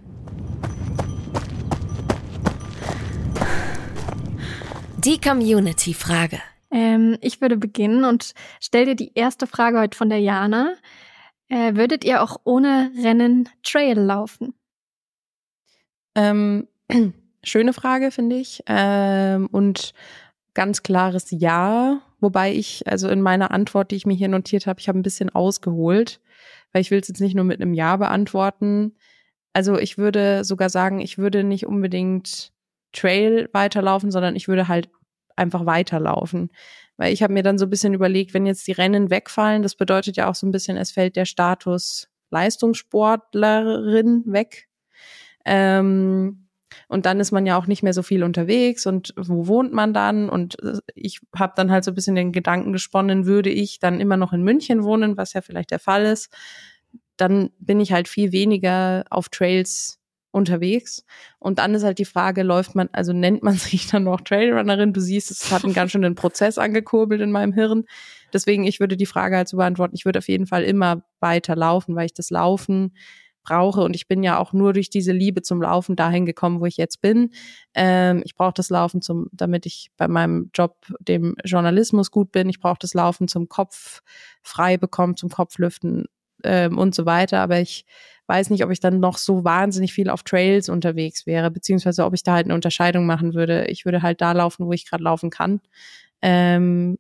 [4.99, 6.41] Die Community-Frage.
[6.71, 10.75] Ähm, ich würde beginnen und stell dir die erste Frage heute von der Jana.
[11.49, 14.55] Äh, würdet ihr auch ohne Rennen Trail laufen?
[16.15, 16.69] Ähm,
[17.43, 18.63] schöne Frage, finde ich.
[18.67, 19.95] Ähm, und
[20.55, 22.03] ganz klares Ja.
[22.21, 25.03] Wobei ich, also in meiner Antwort, die ich mir hier notiert habe, ich habe ein
[25.03, 26.21] bisschen ausgeholt
[26.73, 28.97] weil ich will es jetzt nicht nur mit einem Ja beantworten.
[29.53, 32.53] Also ich würde sogar sagen, ich würde nicht unbedingt
[32.93, 34.89] Trail weiterlaufen, sondern ich würde halt
[35.37, 36.51] einfach weiterlaufen.
[36.97, 39.75] Weil ich habe mir dann so ein bisschen überlegt, wenn jetzt die Rennen wegfallen, das
[39.75, 44.69] bedeutet ja auch so ein bisschen, es fällt der Status Leistungssportlerin weg.
[45.45, 46.50] Ähm,
[46.89, 49.93] und dann ist man ja auch nicht mehr so viel unterwegs und wo wohnt man
[49.93, 50.29] dann?
[50.29, 54.01] Und äh, ich habe dann halt so ein bisschen den Gedanken gesponnen, würde ich dann
[54.01, 56.31] immer noch in München wohnen, was ja vielleicht der Fall ist,
[57.17, 60.01] dann bin ich halt viel weniger auf Trails
[60.33, 61.05] unterwegs.
[61.39, 64.93] Und dann ist halt die Frage, läuft man, also nennt man sich dann noch Trailrunnerin?
[64.93, 67.85] Du siehst, es hat einen ganz schönen Prozess angekurbelt in meinem Hirn.
[68.33, 71.57] Deswegen, ich würde die Frage halt so beantworten, ich würde auf jeden Fall immer weiter
[71.57, 72.95] laufen, weil ich das Laufen
[73.43, 73.83] brauche.
[73.83, 76.77] Und ich bin ja auch nur durch diese Liebe zum Laufen dahin gekommen, wo ich
[76.77, 77.31] jetzt bin.
[77.75, 82.49] Ähm, ich brauche das Laufen zum, damit ich bei meinem Job, dem Journalismus gut bin.
[82.49, 84.03] Ich brauche das Laufen zum Kopf
[84.43, 86.07] frei bekommen, zum Kopflüften
[86.45, 87.41] ähm, und so weiter.
[87.41, 87.85] Aber ich
[88.27, 92.15] weiß nicht, ob ich dann noch so wahnsinnig viel auf Trails unterwegs wäre, beziehungsweise ob
[92.15, 93.67] ich da halt eine Unterscheidung machen würde.
[93.67, 95.61] Ich würde halt da laufen, wo ich gerade laufen kann.
[96.23, 96.99] Ähm,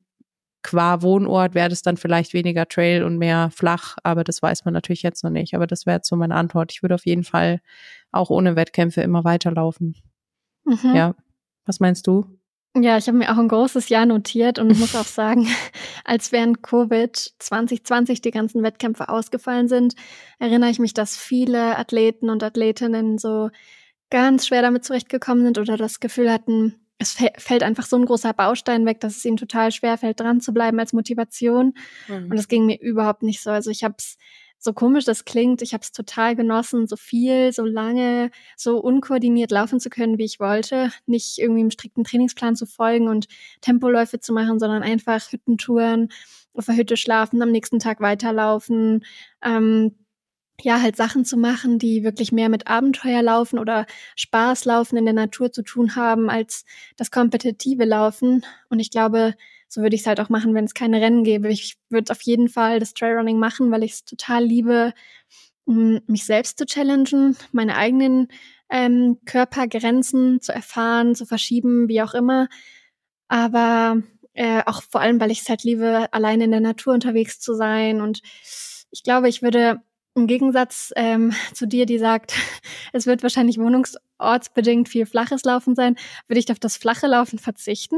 [0.70, 4.72] qua Wohnort wäre das dann vielleicht weniger Trail und mehr flach, aber das weiß man
[4.72, 5.54] natürlich jetzt noch nicht.
[5.54, 6.70] Aber das wäre jetzt so meine Antwort.
[6.72, 7.61] Ich würde auf jeden Fall
[8.12, 9.96] auch ohne Wettkämpfe immer weiterlaufen.
[10.64, 10.94] Mhm.
[10.94, 11.14] Ja.
[11.66, 12.24] Was meinst du?
[12.76, 15.48] Ja, ich habe mir auch ein großes Jahr notiert und muss auch sagen,
[16.04, 19.94] als während Covid 2020 die ganzen Wettkämpfe ausgefallen sind,
[20.38, 23.50] erinnere ich mich, dass viele Athleten und Athletinnen so
[24.09, 28.34] ganz schwer damit zurechtgekommen sind oder das Gefühl hatten, es fällt einfach so ein großer
[28.34, 31.72] Baustein weg, dass es ihnen total schwer fällt, dran zu bleiben als Motivation.
[32.08, 32.30] Mhm.
[32.30, 33.50] Und das ging mir überhaupt nicht so.
[33.50, 34.18] Also ich habe es
[34.62, 39.50] so komisch das klingt, ich habe es total genossen, so viel, so lange, so unkoordiniert
[39.50, 40.92] laufen zu können, wie ich wollte.
[41.06, 43.26] Nicht irgendwie im strikten Trainingsplan zu folgen und
[43.62, 46.10] Tempoläufe zu machen, sondern einfach Hüttentouren,
[46.52, 49.02] auf der Hütte schlafen, am nächsten Tag weiterlaufen.
[49.42, 49.94] Ähm,
[50.62, 55.05] ja, halt Sachen zu machen, die wirklich mehr mit Abenteuer laufen oder Spaß laufen in
[55.05, 56.64] der Natur zu tun haben, als
[56.96, 58.44] das kompetitive Laufen.
[58.68, 59.35] Und ich glaube,
[59.68, 61.49] so würde ich es halt auch machen, wenn es keine Rennen gäbe.
[61.49, 64.92] Ich würde auf jeden Fall das Trailrunning machen, weil ich es total liebe,
[65.66, 68.29] mich selbst zu challengen, meine eigenen
[68.70, 72.49] ähm, Körpergrenzen zu erfahren, zu verschieben, wie auch immer.
[73.29, 74.03] Aber
[74.35, 77.55] äh, auch vor allem, weil ich es halt liebe, allein in der Natur unterwegs zu
[77.55, 78.01] sein.
[78.01, 78.23] Und
[78.90, 79.81] ich glaube, ich würde
[80.20, 82.35] im Gegensatz ähm, zu dir, die sagt,
[82.92, 85.96] es wird wahrscheinlich wohnungsortsbedingt viel flaches Laufen sein,
[86.28, 87.96] würde ich auf das flache Laufen verzichten.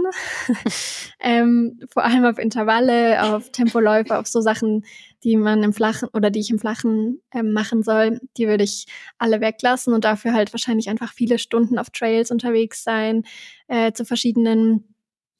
[1.21, 4.85] ähm, vor allem auf Intervalle, auf Tempoläufe, auf so Sachen,
[5.25, 8.87] die man im Flachen oder die ich im Flachen ähm, machen soll, die würde ich
[9.19, 13.25] alle weglassen und dafür halt wahrscheinlich einfach viele Stunden auf Trails unterwegs sein,
[13.67, 14.95] äh, zu verschiedenen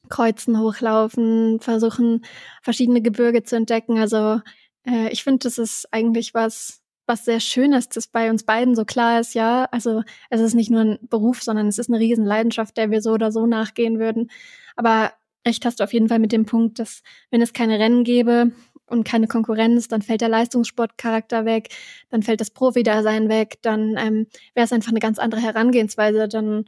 [0.09, 2.25] Kreuzen hochlaufen, versuchen,
[2.63, 3.99] verschiedene Gebirge zu entdecken.
[3.99, 4.41] Also
[4.87, 8.75] äh, ich finde, das ist eigentlich was, was sehr schön ist, dass bei uns beiden
[8.75, 11.99] so klar ist, ja, also es ist nicht nur ein Beruf, sondern es ist eine
[11.99, 14.31] riesen Leidenschaft, der wir so oder so nachgehen würden.
[14.77, 15.13] Aber
[15.47, 18.53] recht hast du auf jeden Fall mit dem Punkt, dass wenn es keine Rennen gäbe
[18.87, 21.71] und keine Konkurrenz, dann fällt der Leistungssportcharakter weg,
[22.11, 26.67] dann fällt das Profi-Dasein weg, dann ähm, wäre es einfach eine ganz andere Herangehensweise dann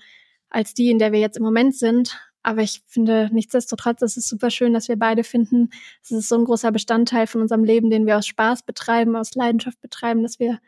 [0.48, 2.18] als die, in der wir jetzt im Moment sind.
[2.44, 5.70] Aber ich finde, nichtsdestotrotz ist es super schön, dass wir beide finden,
[6.02, 9.35] es ist so ein großer Bestandteil von unserem Leben, den wir aus Spaß betreiben, aus
[9.35, 10.61] Leidenschaft betreiben, dass wir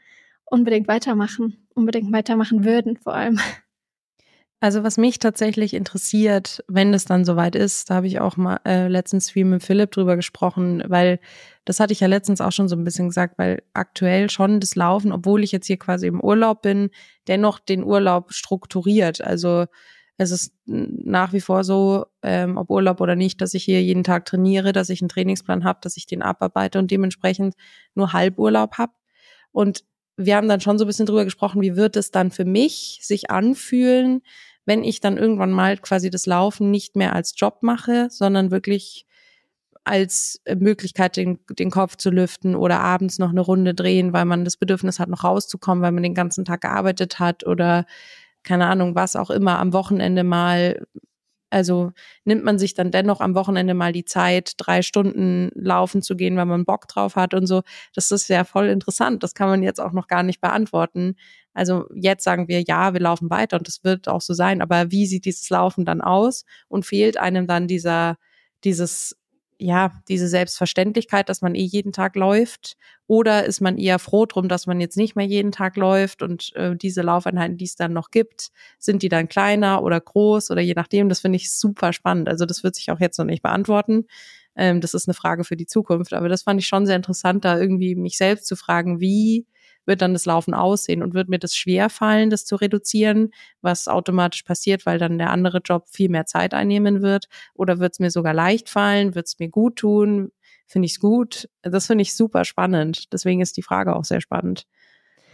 [0.46, 3.38] unbedingt weitermachen, unbedingt weitermachen würden vor allem.
[4.60, 8.58] Also was mich tatsächlich interessiert, wenn es dann soweit ist, da habe ich auch mal
[8.64, 11.20] äh, letztens viel mit Philipp drüber gesprochen, weil
[11.66, 14.74] das hatte ich ja letztens auch schon so ein bisschen gesagt, weil aktuell schon das
[14.74, 16.88] Laufen, obwohl ich jetzt hier quasi im Urlaub bin,
[17.28, 19.20] dennoch den Urlaub strukturiert.
[19.20, 19.66] Also
[20.18, 24.04] es ist nach wie vor so, ähm, ob Urlaub oder nicht, dass ich hier jeden
[24.04, 27.54] Tag trainiere, dass ich einen Trainingsplan habe, dass ich den abarbeite und dementsprechend
[27.94, 28.92] nur Halburlaub habe.
[29.52, 29.84] Und
[30.16, 33.00] wir haben dann schon so ein bisschen drüber gesprochen, wie wird es dann für mich
[33.02, 34.22] sich anfühlen,
[34.64, 39.06] wenn ich dann irgendwann mal quasi das Laufen nicht mehr als Job mache, sondern wirklich
[39.84, 44.44] als Möglichkeit, den, den Kopf zu lüften oder abends noch eine Runde drehen, weil man
[44.44, 47.86] das Bedürfnis hat, noch rauszukommen, weil man den ganzen Tag gearbeitet hat oder
[48.46, 50.86] keine Ahnung, was auch immer, am Wochenende mal,
[51.50, 51.92] also
[52.24, 56.36] nimmt man sich dann dennoch am Wochenende mal die Zeit, drei Stunden laufen zu gehen,
[56.36, 57.62] weil man Bock drauf hat und so.
[57.94, 59.22] Das ist ja voll interessant.
[59.22, 61.16] Das kann man jetzt auch noch gar nicht beantworten.
[61.54, 64.62] Also jetzt sagen wir, ja, wir laufen weiter und das wird auch so sein.
[64.62, 66.44] Aber wie sieht dieses Laufen dann aus?
[66.68, 68.16] Und fehlt einem dann dieser,
[68.64, 69.16] dieses
[69.58, 72.76] ja, diese Selbstverständlichkeit, dass man eh jeden Tag läuft?
[73.06, 76.54] Oder ist man eher froh drum, dass man jetzt nicht mehr jeden Tag läuft und
[76.56, 80.60] äh, diese Laufeinheiten, die es dann noch gibt, sind die dann kleiner oder groß oder
[80.60, 81.08] je nachdem?
[81.08, 82.28] Das finde ich super spannend.
[82.28, 84.06] Also das wird sich auch jetzt noch nicht beantworten.
[84.56, 86.12] Ähm, das ist eine Frage für die Zukunft.
[86.12, 89.46] Aber das fand ich schon sehr interessant, da irgendwie mich selbst zu fragen, wie
[89.86, 93.88] wird dann das Laufen aussehen und wird mir das schwer fallen, das zu reduzieren, was
[93.88, 97.26] automatisch passiert, weil dann der andere Job viel mehr Zeit einnehmen wird?
[97.54, 99.14] Oder wird es mir sogar leicht fallen?
[99.14, 100.32] Wird es mir gut tun?
[100.66, 101.48] Finde ich es gut?
[101.62, 103.12] Das finde ich super spannend.
[103.12, 104.66] Deswegen ist die Frage auch sehr spannend.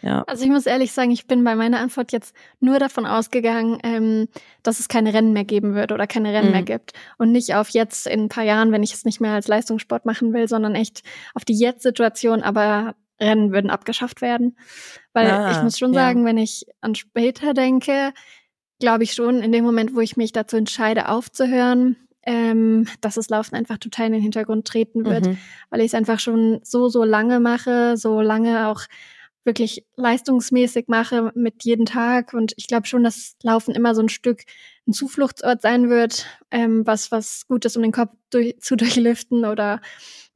[0.02, 0.24] Ja.
[0.26, 4.28] Also ich muss ehrlich sagen, ich bin bei meiner Antwort jetzt nur davon ausgegangen, ähm,
[4.64, 6.52] dass es keine Rennen mehr geben wird oder keine Rennen mhm.
[6.52, 6.92] mehr gibt.
[7.18, 10.04] Und nicht auf jetzt in ein paar Jahren, wenn ich es nicht mehr als Leistungssport
[10.04, 11.02] machen will, sondern echt
[11.34, 14.56] auf die Jetzt-Situation, aber Rennen würden abgeschafft werden.
[15.12, 16.00] Weil ah, ich muss schon ja.
[16.00, 18.12] sagen, wenn ich an später denke,
[18.78, 23.28] glaube ich schon, in dem Moment, wo ich mich dazu entscheide, aufzuhören, ähm, dass das
[23.28, 25.38] Laufen einfach total in den Hintergrund treten wird, mhm.
[25.70, 28.82] weil ich es einfach schon so, so lange mache, so lange auch
[29.44, 32.32] wirklich leistungsmäßig mache mit jedem Tag.
[32.32, 34.42] Und ich glaube schon, dass Laufen immer so ein Stück
[34.86, 39.44] ein Zufluchtsort sein wird, ähm, was, was gut ist, um den Kopf durch, zu durchlüften
[39.44, 39.80] oder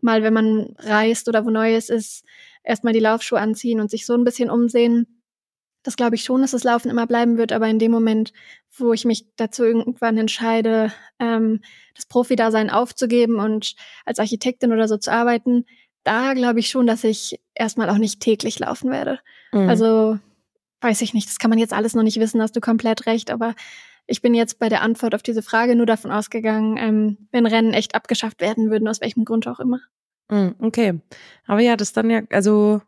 [0.01, 2.25] mal, wenn man reist oder wo Neues ist,
[2.67, 5.23] erstmal die Laufschuhe anziehen und sich so ein bisschen umsehen.
[5.83, 8.33] Das glaube ich schon, dass das Laufen immer bleiben wird, aber in dem Moment,
[8.77, 11.61] wo ich mich dazu irgendwann entscheide, ähm,
[11.95, 15.65] das Profi-Dasein aufzugeben und als Architektin oder so zu arbeiten,
[16.03, 19.21] da glaube ich schon, dass ich erstmal auch nicht täglich laufen werde.
[19.53, 19.69] Mhm.
[19.69, 20.19] Also
[20.81, 23.31] weiß ich nicht, das kann man jetzt alles noch nicht wissen, hast du komplett recht,
[23.31, 23.55] aber
[24.09, 27.75] ich bin jetzt bei der Antwort auf diese Frage nur davon ausgegangen, ähm, wenn Rennen
[27.75, 29.81] echt abgeschafft werden würden, aus welchem Grund auch immer.
[30.29, 31.01] Mm, okay.
[31.47, 32.81] Aber ja, das dann ja, also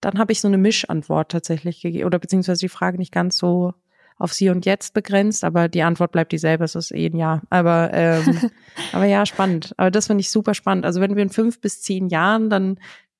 [0.00, 3.74] dann habe ich so eine Mischantwort tatsächlich gegeben, oder beziehungsweise die Frage nicht ganz so
[4.16, 7.42] auf sie und jetzt begrenzt, aber die Antwort bleibt dieselbe, es ist eh ein Ja.
[7.50, 8.50] Aber, ähm,
[8.92, 9.74] aber ja, spannend.
[9.76, 10.84] Aber das finde ich super spannend.
[10.84, 12.78] Also wenn wir in fünf bis zehn Jahren dann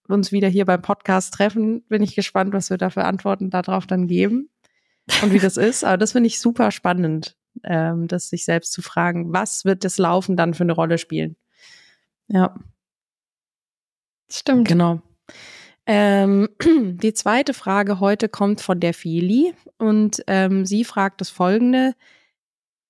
[0.08, 3.86] uns wieder hier beim Podcast treffen, bin ich gespannt, was wir da für Antworten darauf
[3.86, 4.50] dann geben
[5.22, 5.84] und wie das ist.
[5.84, 9.98] Aber das finde ich super spannend, ähm, das sich selbst zu fragen, was wird das
[9.98, 11.36] Laufen dann für eine Rolle spielen?
[12.28, 12.54] Ja.
[14.30, 14.68] Stimmt.
[14.68, 15.00] Genau.
[15.86, 21.94] Ähm, die zweite Frage heute kommt von der Feli und ähm, sie fragt das folgende.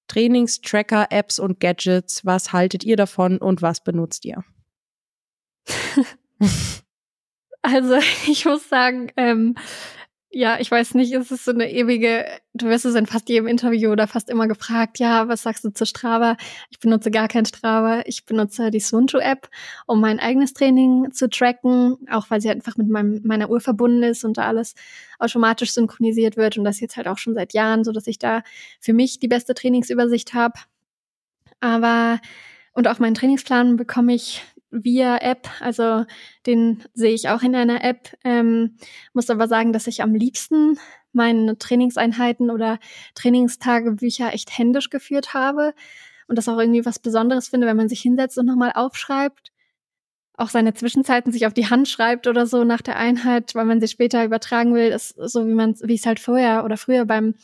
[0.08, 4.44] Trainingstracker, Apps und Gadgets, was haltet ihr davon und was benutzt ihr?
[7.62, 7.94] also
[8.26, 9.54] ich muss sagen, ähm,
[10.34, 13.46] ja, ich weiß nicht, es ist so eine ewige, du wirst es in fast jedem
[13.46, 16.36] Interview oder fast immer gefragt, ja, was sagst du zu Strava?
[16.70, 18.02] Ich benutze gar kein Strava.
[18.06, 19.48] Ich benutze die Sunto-App,
[19.86, 24.02] um mein eigenes Training zu tracken, auch weil sie einfach mit meinem, meiner Uhr verbunden
[24.02, 24.74] ist und da alles
[25.20, 28.42] automatisch synchronisiert wird und das jetzt halt auch schon seit Jahren, so dass ich da
[28.80, 30.54] für mich die beste Trainingsübersicht habe.
[31.60, 32.20] Aber
[32.72, 34.42] und auch meinen Trainingsplan bekomme ich
[34.82, 36.04] via App, also
[36.46, 38.16] den sehe ich auch in einer App.
[38.24, 38.76] Ähm,
[39.12, 40.78] muss aber sagen, dass ich am liebsten
[41.12, 42.78] meine Trainingseinheiten oder
[43.14, 45.74] Trainingstagebücher echt händisch geführt habe
[46.26, 49.52] und das auch irgendwie was Besonderes finde, wenn man sich hinsetzt und nochmal aufschreibt.
[50.36, 53.80] Auch seine Zwischenzeiten sich auf die Hand schreibt oder so nach der Einheit, weil man
[53.80, 57.04] sie später übertragen will, ist so wie man, wie ich es halt vorher oder früher
[57.04, 57.34] beim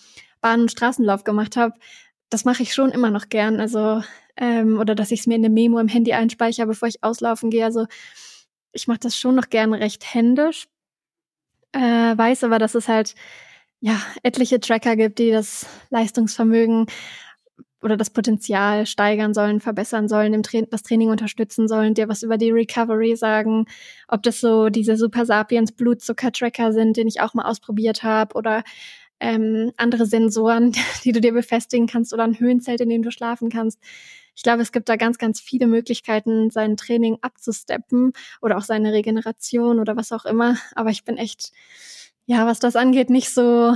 [0.40, 1.74] Bahn- und Straßenlauf gemacht habe.
[2.30, 3.60] Das mache ich schon immer noch gern.
[3.60, 4.02] Also
[4.36, 7.50] ähm, oder dass ich es mir in eine Memo im Handy einspeichere, bevor ich auslaufen
[7.50, 7.64] gehe.
[7.64, 7.86] Also
[8.72, 10.66] ich mache das schon noch gerne recht händisch.
[11.72, 13.14] Äh, weiß aber, dass es halt
[13.80, 16.86] ja etliche Tracker gibt, die das Leistungsvermögen
[17.82, 22.22] oder das Potenzial steigern sollen, verbessern sollen, im Tra das Training unterstützen sollen, dir was
[22.22, 23.66] über die Recovery sagen,
[24.08, 28.64] ob das so diese Super Sapiens Blutzucker-Tracker sind, den ich auch mal ausprobiert habe, oder
[29.20, 30.72] ähm, andere Sensoren,
[31.04, 33.78] die du dir befestigen kannst, oder ein Höhenzelt, in dem du schlafen kannst
[34.40, 38.92] ich glaube, es gibt da ganz, ganz viele Möglichkeiten, sein Training abzusteppen oder auch seine
[38.92, 40.56] Regeneration oder was auch immer.
[40.74, 41.52] Aber ich bin echt,
[42.24, 43.74] ja, was das angeht, nicht so,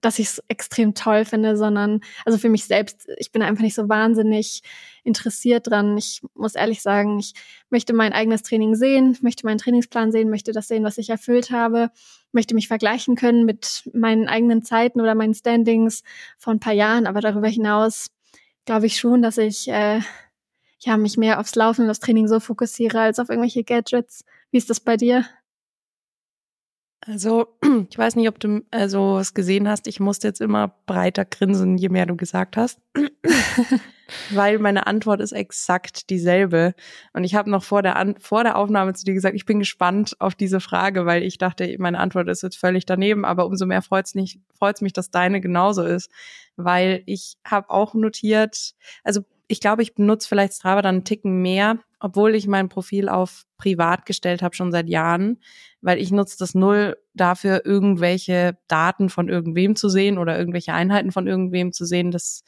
[0.00, 3.74] dass ich es extrem toll finde, sondern also für mich selbst, ich bin einfach nicht
[3.74, 4.62] so wahnsinnig
[5.04, 5.98] interessiert dran.
[5.98, 7.34] Ich muss ehrlich sagen, ich
[7.68, 11.50] möchte mein eigenes Training sehen, möchte meinen Trainingsplan sehen, möchte das sehen, was ich erfüllt
[11.50, 11.90] habe,
[12.32, 16.02] möchte mich vergleichen können mit meinen eigenen Zeiten oder meinen Standings
[16.38, 18.10] vor ein paar Jahren, aber darüber hinaus
[18.64, 20.00] glaube ich schon, dass ich äh,
[20.80, 24.24] ja, mich mehr aufs Laufen und das Training so fokussiere als auf irgendwelche Gadgets.
[24.50, 25.26] Wie ist das bei dir?
[27.00, 27.48] Also,
[27.90, 29.86] ich weiß nicht, ob du also was gesehen hast.
[29.86, 32.80] Ich musste jetzt immer breiter grinsen, je mehr du gesagt hast.
[34.30, 36.74] Weil meine Antwort ist exakt dieselbe.
[37.12, 39.58] Und ich habe noch vor der, An vor der Aufnahme zu dir gesagt, ich bin
[39.58, 43.66] gespannt auf diese Frage, weil ich dachte, meine Antwort ist jetzt völlig daneben, aber umso
[43.66, 46.10] mehr freut es mich, dass deine genauso ist.
[46.56, 51.42] Weil ich habe auch notiert, also ich glaube, ich benutze vielleicht Strava dann einen Ticken
[51.42, 55.38] mehr, obwohl ich mein Profil auf privat gestellt habe schon seit Jahren,
[55.80, 61.10] weil ich nutze das null dafür, irgendwelche Daten von irgendwem zu sehen oder irgendwelche Einheiten
[61.10, 62.12] von irgendwem zu sehen.
[62.12, 62.44] Das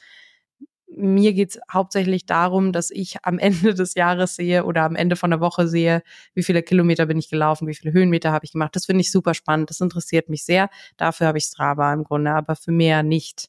[0.97, 5.31] mir geht's hauptsächlich darum, dass ich am Ende des Jahres sehe oder am Ende von
[5.31, 6.03] der Woche sehe,
[6.35, 8.77] wie viele Kilometer bin ich gelaufen, wie viele Höhenmeter habe ich gemacht.
[8.77, 9.71] Das finde ich super spannend.
[9.71, 10.69] Das interessiert mich sehr.
[10.97, 13.49] Dafür habe ich Strava im Grunde, aber für mehr nicht.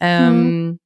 [0.00, 0.80] Ähm, mhm.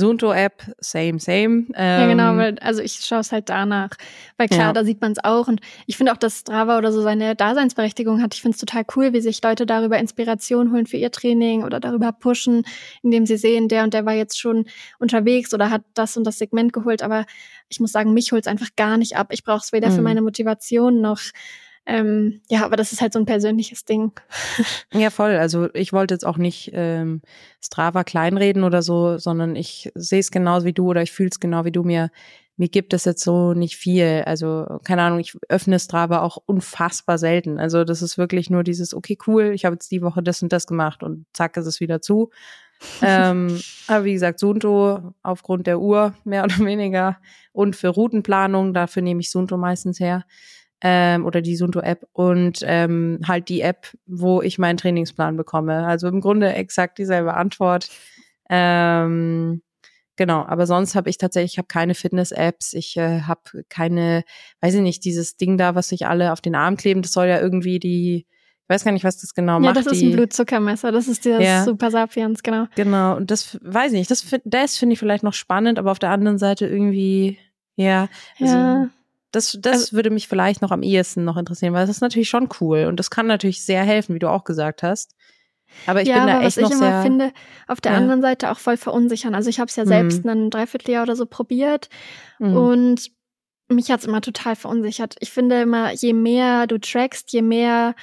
[0.00, 1.66] Sunto-App, same, same.
[1.74, 3.90] Ähm, ja, genau, ähm, weil, also ich schaue es halt danach.
[4.36, 4.72] Weil klar, ja.
[4.72, 5.46] da sieht man es auch.
[5.46, 8.34] Und ich finde auch, dass Strava oder so seine Daseinsberechtigung hat.
[8.34, 11.78] Ich finde es total cool, wie sich Leute darüber Inspiration holen für ihr Training oder
[11.78, 12.64] darüber pushen,
[13.02, 14.64] indem sie sehen, der und der war jetzt schon
[14.98, 17.02] unterwegs oder hat das und das Segment geholt.
[17.02, 17.26] Aber
[17.68, 19.28] ich muss sagen, mich holt es einfach gar nicht ab.
[19.30, 19.94] Ich brauche es weder mhm.
[19.94, 21.20] für meine Motivation noch
[21.86, 24.12] ähm, ja, aber das ist halt so ein persönliches Ding.
[24.92, 25.36] Ja, voll.
[25.36, 27.22] Also ich wollte jetzt auch nicht ähm,
[27.60, 31.38] Strava kleinreden oder so, sondern ich sehe es genauso wie du oder ich fühle es
[31.38, 32.10] genau wie du mir.
[32.56, 34.22] Mir gibt es jetzt so nicht viel.
[34.26, 37.58] Also, keine Ahnung, ich öffne Strava auch unfassbar selten.
[37.58, 40.52] Also, das ist wirklich nur dieses, okay, cool, ich habe jetzt die Woche das und
[40.52, 42.30] das gemacht und zack, ist es wieder zu.
[43.02, 47.18] ähm, aber wie gesagt, Sunto aufgrund der Uhr mehr oder weniger
[47.52, 50.24] und für Routenplanung, dafür nehme ich Sunto meistens her.
[50.82, 55.86] Ähm, oder die Sunto-App und ähm, halt die App, wo ich meinen Trainingsplan bekomme.
[55.86, 57.88] Also im Grunde exakt dieselbe Antwort.
[58.48, 59.62] Ähm,
[60.16, 64.24] genau, aber sonst habe ich tatsächlich, ich habe keine Fitness-Apps, ich äh, habe keine,
[64.60, 67.26] weiß ich nicht, dieses Ding da, was sich alle auf den Arm kleben, das soll
[67.26, 69.76] ja irgendwie die, ich weiß gar nicht, was das genau ja, macht.
[69.76, 71.64] Ja, das ist ein Blutzuckermesser, das ist das Ja.
[71.64, 72.66] Super Sapiens, genau.
[72.74, 75.90] Genau, und das weiß ich nicht, das, find- das finde ich vielleicht noch spannend, aber
[75.92, 77.38] auf der anderen Seite irgendwie,
[77.76, 78.08] ja,
[78.40, 78.88] also, Ja.
[79.32, 82.48] Das, das würde mich vielleicht noch am ehesten noch interessieren, weil das ist natürlich schon
[82.60, 85.14] cool und das kann natürlich sehr helfen, wie du auch gesagt hast.
[85.86, 87.32] Aber ich ja, bin da aber echt was noch ich immer sehr, finde,
[87.68, 87.98] auf der Ja.
[87.98, 89.34] anderen Seite auch voll verunsichern.
[89.34, 89.88] Also ich habe es ja Mhm.
[89.88, 91.88] selbst ein Dreivierteljahr oder so probiert
[92.38, 92.56] Mhm.
[92.56, 93.10] und
[93.68, 95.14] mich hat's immer total verunsichert.
[95.20, 97.94] Ich finde immer, je mehr du trackst, je mehr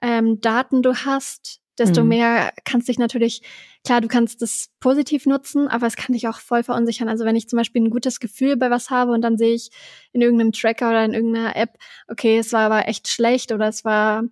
[0.00, 2.08] ähm, Daten du hast, desto Mhm.
[2.08, 3.42] mehr kannst dich natürlich,
[3.84, 7.08] klar, du kannst das positiv nutzen, aber es kann dich auch voll verunsichern.
[7.08, 9.70] Also wenn ich zum Beispiel ein gutes Gefühl bei was habe und dann sehe ich
[10.12, 13.84] in irgendeinem Tracker oder in irgendeiner App, okay, es war aber echt schlecht oder es
[13.84, 14.24] war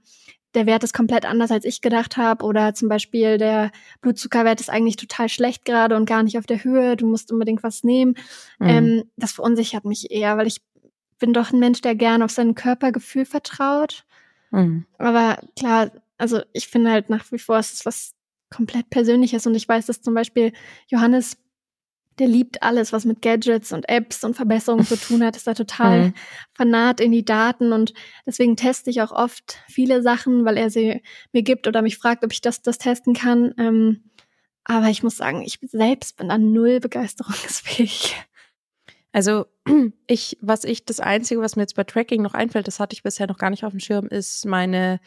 [0.55, 2.45] der Wert ist komplett anders, als ich gedacht habe.
[2.45, 6.63] Oder zum Beispiel der Blutzuckerwert ist eigentlich total schlecht gerade und gar nicht auf der
[6.63, 6.97] Höhe.
[6.97, 8.15] Du musst unbedingt was nehmen.
[8.61, 8.69] Mhm.
[8.69, 10.63] Ähm, das verunsichert mich eher, weil ich
[11.19, 14.05] bin doch ein Mensch, der gerne auf sein Körpergefühl vertraut.
[14.51, 14.87] Mhm.
[14.99, 18.15] Aber klar, also ich finde halt nach wie vor, es ist was
[18.51, 19.47] komplett Persönliches.
[19.47, 20.53] Und ich weiß, dass zum Beispiel
[20.89, 21.37] Johannes,
[22.19, 25.55] der liebt alles, was mit Gadgets und Apps und Verbesserungen zu tun hat, ist da
[25.55, 26.15] total Mhm.
[26.57, 27.93] fanat in die Daten und
[28.25, 32.25] deswegen teste ich auch oft viele Sachen, weil er sie mir gibt oder mich fragt,
[32.25, 33.53] ob ich das, das testen kann.
[33.59, 34.11] Ähm,
[34.63, 38.15] aber ich muss sagen, ich selbst bin an null begeisterungsfähig.
[39.13, 39.47] Also
[40.07, 43.03] ich, was ich, das Einzige, was mir jetzt bei Tracking noch einfällt, das hatte ich
[43.03, 45.01] bisher noch gar nicht auf dem Schirm, ist meine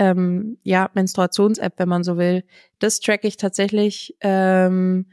[0.00, 2.42] ähm, ja, Menstruations-App, wenn man so will.
[2.78, 5.06] Das track ich tatsächlich ähm,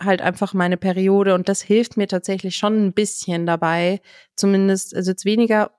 [0.00, 4.00] halt einfach meine Periode und das hilft mir tatsächlich schon ein bisschen dabei,
[4.34, 5.70] zumindest, also jetzt weniger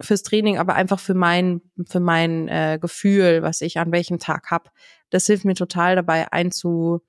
[0.00, 4.50] fürs Training, aber einfach für mein, für mein äh, Gefühl, was ich an welchem Tag
[4.50, 4.72] hab.
[5.10, 7.02] Das hilft mir total dabei einzu,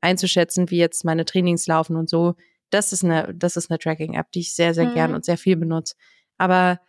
[0.00, 2.36] einzuschätzen, wie jetzt meine Trainings laufen und so.
[2.70, 4.94] Das ist eine, das ist eine Tracking-App, die ich sehr, sehr Mhm.
[4.94, 5.94] gern und sehr viel benutze.
[6.38, 6.80] Aber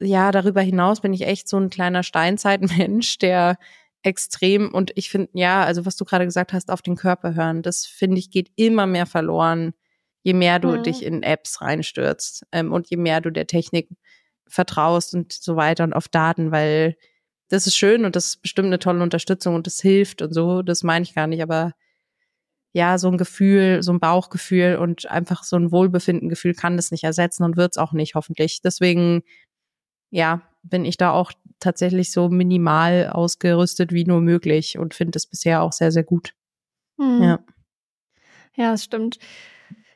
[0.00, 3.58] ja, darüber hinaus bin ich echt so ein kleiner Steinzeitmensch, der
[4.02, 7.62] extrem und ich finde, ja, also was du gerade gesagt hast, auf den Körper hören,
[7.62, 9.72] das finde ich geht immer mehr verloren,
[10.22, 10.82] je mehr du Mhm.
[10.82, 13.88] dich in Apps reinstürzt ähm, und je mehr du der Technik
[14.46, 16.96] vertraust und so weiter und auf Daten, weil
[17.48, 20.60] das ist schön und das ist bestimmt eine tolle Unterstützung und das hilft und so,
[20.62, 21.72] das meine ich gar nicht, aber
[22.72, 27.04] ja, so ein Gefühl, so ein Bauchgefühl und einfach so ein Wohlbefindengefühl kann das nicht
[27.04, 28.60] ersetzen und wird's auch nicht, hoffentlich.
[28.62, 29.22] Deswegen,
[30.14, 35.26] ja, bin ich da auch tatsächlich so minimal ausgerüstet wie nur möglich und finde es
[35.26, 36.34] bisher auch sehr, sehr gut.
[36.98, 37.22] Hm.
[37.22, 37.38] Ja.
[38.54, 39.18] Ja, das stimmt.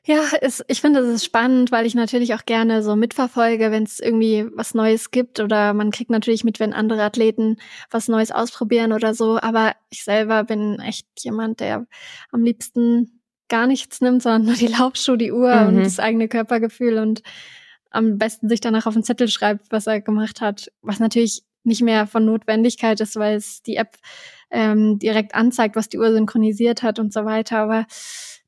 [0.04, 3.84] Ja, es, ich finde, es ist spannend, weil ich natürlich auch gerne so mitverfolge, wenn
[3.84, 7.56] es irgendwie was Neues gibt oder man kriegt natürlich mit, wenn andere Athleten
[7.90, 9.38] was Neues ausprobieren oder so.
[9.40, 11.86] Aber ich selber bin echt jemand, der
[12.32, 15.68] am liebsten gar nichts nimmt, sondern nur die Laufschuhe, die Uhr Mhm.
[15.68, 17.22] und das eigene Körpergefühl und
[17.90, 21.82] am besten sich danach auf den Zettel schreibt, was er gemacht hat, was natürlich nicht
[21.82, 23.96] mehr von Notwendigkeit ist, weil es die App
[24.50, 27.58] ähm, direkt anzeigt, was die Uhr synchronisiert hat und so weiter.
[27.58, 27.86] Aber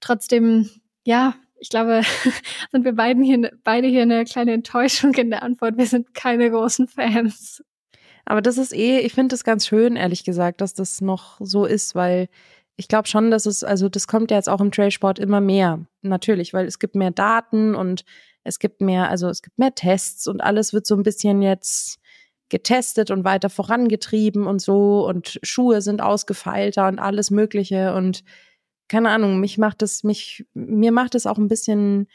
[0.01, 0.69] trotzdem,
[1.05, 2.03] ja, ich glaube,
[2.73, 5.77] sind wir beiden hier, beide hier eine kleine Enttäuschung in der Antwort.
[5.77, 7.63] Wir sind keine großen Fans.
[8.25, 11.65] Aber das ist eh, ich finde es ganz schön, ehrlich gesagt, dass das noch so
[11.65, 12.29] ist, weil
[12.77, 15.85] ich glaube schon, dass es, also das kommt ja jetzt auch im Trailsport immer mehr.
[16.01, 18.05] Natürlich, weil es gibt mehr Daten und
[18.45, 21.99] es gibt mehr, also es gibt mehr Tests und alles wird so ein bisschen jetzt
[22.49, 28.25] getestet und weiter vorangetrieben und so und Schuhe sind ausgefeilter und alles Mögliche und
[28.89, 32.09] keine Ahnung, mich macht es, mich, mir macht es auch ein bisschen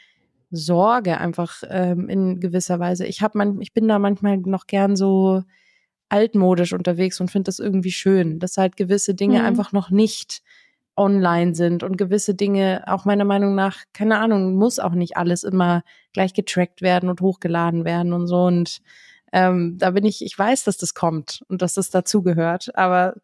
[0.50, 3.06] Sorge einfach ähm, in gewisser Weise.
[3.06, 5.42] Ich habe man, ich bin da manchmal noch gern so
[6.08, 9.46] altmodisch unterwegs und finde das irgendwie schön, dass halt gewisse Dinge Mhm.
[9.46, 10.42] einfach noch nicht
[10.96, 15.44] online sind und gewisse Dinge auch meiner Meinung nach, keine Ahnung, muss auch nicht alles
[15.44, 15.82] immer
[16.16, 18.80] gleich getrackt werden und hochgeladen werden und so und
[19.32, 23.14] ähm, da bin ich, ich weiß, dass das kommt und dass das dazugehört, aber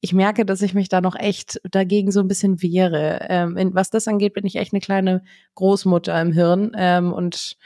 [0.00, 3.26] ich merke, dass ich mich da noch echt dagegen so ein bisschen wehre.
[3.28, 5.22] Ähm, in, was das angeht, bin ich echt eine kleine
[5.56, 7.56] Großmutter im Hirn ähm, und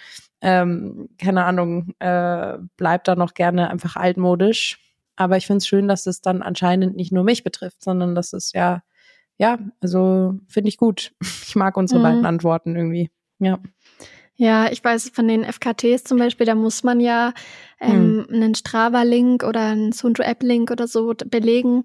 [0.40, 4.78] ähm, keine Ahnung, äh, bleibt da noch gerne einfach altmodisch.
[5.16, 8.33] Aber ich finde es schön, dass es dann anscheinend nicht nur mich betrifft, sondern dass
[8.33, 8.83] es ja,
[9.37, 11.12] ja, also finde ich gut.
[11.46, 12.04] Ich mag unsere Mhm.
[12.04, 13.10] beiden Antworten irgendwie.
[13.40, 13.58] Ja.
[14.40, 17.34] Ja, ich weiß von den FKTs zum Beispiel, da muss man ja
[17.78, 21.84] ähm, einen Strava-Link oder einen Sunto-App-Link oder so belegen.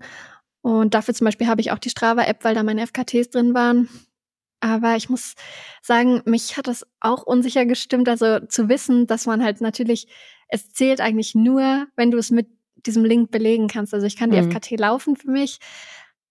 [0.61, 3.89] Und dafür zum Beispiel habe ich auch die Strava-App, weil da meine FKTs drin waren.
[4.61, 5.35] Aber ich muss
[5.81, 10.07] sagen, mich hat das auch unsicher gestimmt, also zu wissen, dass man halt natürlich,
[10.47, 12.47] es zählt eigentlich nur, wenn du es mit
[12.77, 13.93] diesem Link belegen kannst.
[13.93, 14.49] Also ich kann die mhm.
[14.49, 15.59] FKT laufen für mich,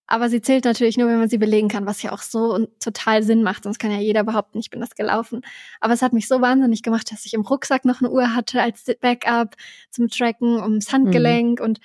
[0.07, 3.23] aber sie zählt natürlich nur, wenn man sie belegen kann, was ja auch so total
[3.23, 3.65] Sinn macht.
[3.65, 5.41] Sonst kann ja jeder behaupten, ich bin das gelaufen.
[5.81, 8.61] Aber es hat mich so wahnsinnig gemacht, dass ich im Rucksack noch eine Uhr hatte
[8.61, 9.55] als Backup
[9.91, 11.61] zum Tracken, ums Handgelenk.
[11.61, 11.65] Mhm.
[11.65, 11.81] Und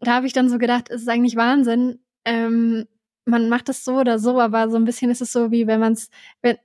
[0.00, 1.98] da habe ich dann so gedacht, es ist eigentlich Wahnsinn.
[2.24, 2.86] Ähm,
[3.28, 5.80] man macht das so oder so, aber so ein bisschen ist es so, wie wenn
[5.80, 6.10] man es,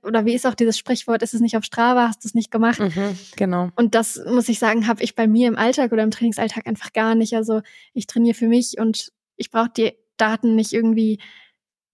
[0.04, 2.52] oder wie ist auch dieses Sprichwort, ist es nicht auf Strava, hast du es nicht
[2.52, 2.78] gemacht.
[2.78, 3.70] Mhm, genau.
[3.74, 6.92] Und das muss ich sagen, habe ich bei mir im Alltag oder im Trainingsalltag einfach
[6.92, 7.34] gar nicht.
[7.34, 9.92] Also ich trainiere für mich und ich brauche die
[10.22, 11.18] Daten nicht irgendwie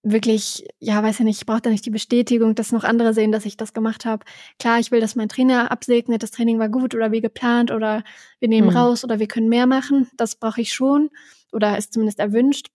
[0.02, 3.32] wirklich, ja, weiß ja nicht, ich brauche da nicht die Bestätigung, dass noch andere sehen,
[3.32, 4.24] dass ich das gemacht habe.
[4.58, 8.04] Klar, ich will, dass mein Trainer absegnet, das Training war gut oder wie geplant oder
[8.38, 8.76] wir nehmen mhm.
[8.76, 10.08] raus oder wir können mehr machen.
[10.16, 11.10] Das brauche ich schon
[11.52, 12.68] oder ist zumindest erwünscht.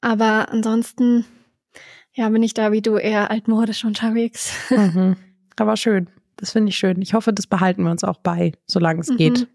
[0.00, 1.24] Aber ansonsten,
[2.12, 4.52] ja, bin ich da wie du eher altmodisch unterwegs.
[4.70, 5.16] Mhm.
[5.58, 6.08] Aber schön.
[6.36, 7.00] Das finde ich schön.
[7.00, 9.16] Ich hoffe, das behalten wir uns auch bei, solange es mhm.
[9.16, 9.48] geht.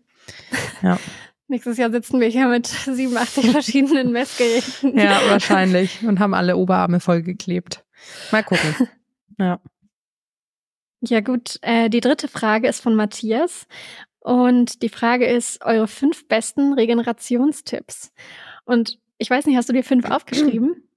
[0.82, 0.98] Ja.
[1.52, 4.98] Nächstes Jahr sitzen wir hier mit 87 verschiedenen Messgeräten.
[4.98, 6.02] Ja, wahrscheinlich.
[6.02, 7.84] Und haben alle Oberarme vollgeklebt.
[8.32, 8.88] Mal gucken.
[9.38, 9.60] Ja.
[11.00, 11.58] Ja, gut.
[11.64, 13.66] Äh, die dritte Frage ist von Matthias.
[14.20, 18.12] Und die Frage ist, eure fünf besten Regenerationstipps.
[18.66, 20.88] Und ich weiß nicht, hast du dir fünf aufgeschrieben?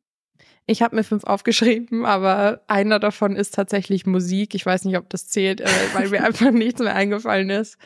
[0.67, 4.55] Ich habe mir fünf aufgeschrieben, aber einer davon ist tatsächlich Musik.
[4.55, 7.79] Ich weiß nicht, ob das zählt, äh, weil mir einfach nichts mehr eingefallen ist.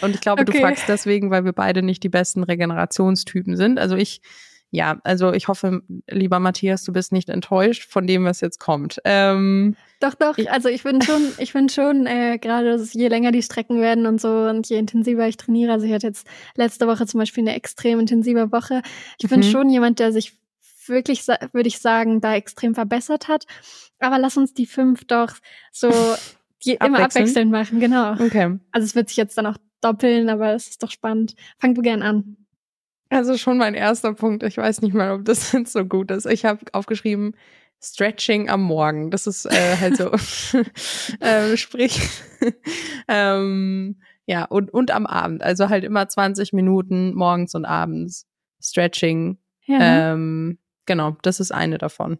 [0.00, 0.52] Und ich glaube, okay.
[0.52, 3.78] du fragst deswegen, weil wir beide nicht die besten Regenerationstypen sind.
[3.78, 4.20] Also ich,
[4.70, 9.00] ja, also ich hoffe, lieber Matthias, du bist nicht enttäuscht von dem, was jetzt kommt.
[9.04, 10.36] Ähm, doch, doch.
[10.48, 14.20] Also ich bin schon, ich bin schon äh, gerade, je länger die Strecken werden und
[14.20, 15.72] so und je intensiver ich trainiere.
[15.72, 16.26] Also ich hatte jetzt
[16.56, 18.82] letzte Woche zum Beispiel eine extrem intensive Woche.
[19.18, 19.44] Ich bin mhm.
[19.44, 20.34] schon jemand, der sich
[20.86, 23.44] wirklich, würde ich sagen, da extrem verbessert hat.
[23.98, 25.32] Aber lass uns die fünf doch
[25.72, 25.90] so
[26.64, 28.12] die immer abwechselnd machen, genau.
[28.12, 28.58] Okay.
[28.72, 31.34] Also es wird sich jetzt dann auch doppeln, aber es ist doch spannend.
[31.58, 32.36] Fang du gern an.
[33.08, 34.42] Also schon mein erster Punkt.
[34.42, 36.26] Ich weiß nicht mal, ob das jetzt so gut ist.
[36.26, 37.34] Ich habe aufgeschrieben,
[37.82, 39.10] Stretching am Morgen.
[39.10, 40.10] Das ist äh, halt so,
[41.20, 42.00] äh, sprich,
[43.08, 45.42] ähm, ja, und, und am Abend.
[45.42, 48.26] Also halt immer 20 Minuten morgens und abends
[48.60, 49.38] Stretching.
[49.66, 50.12] Ja.
[50.12, 52.18] Ähm, genau, das ist eine davon.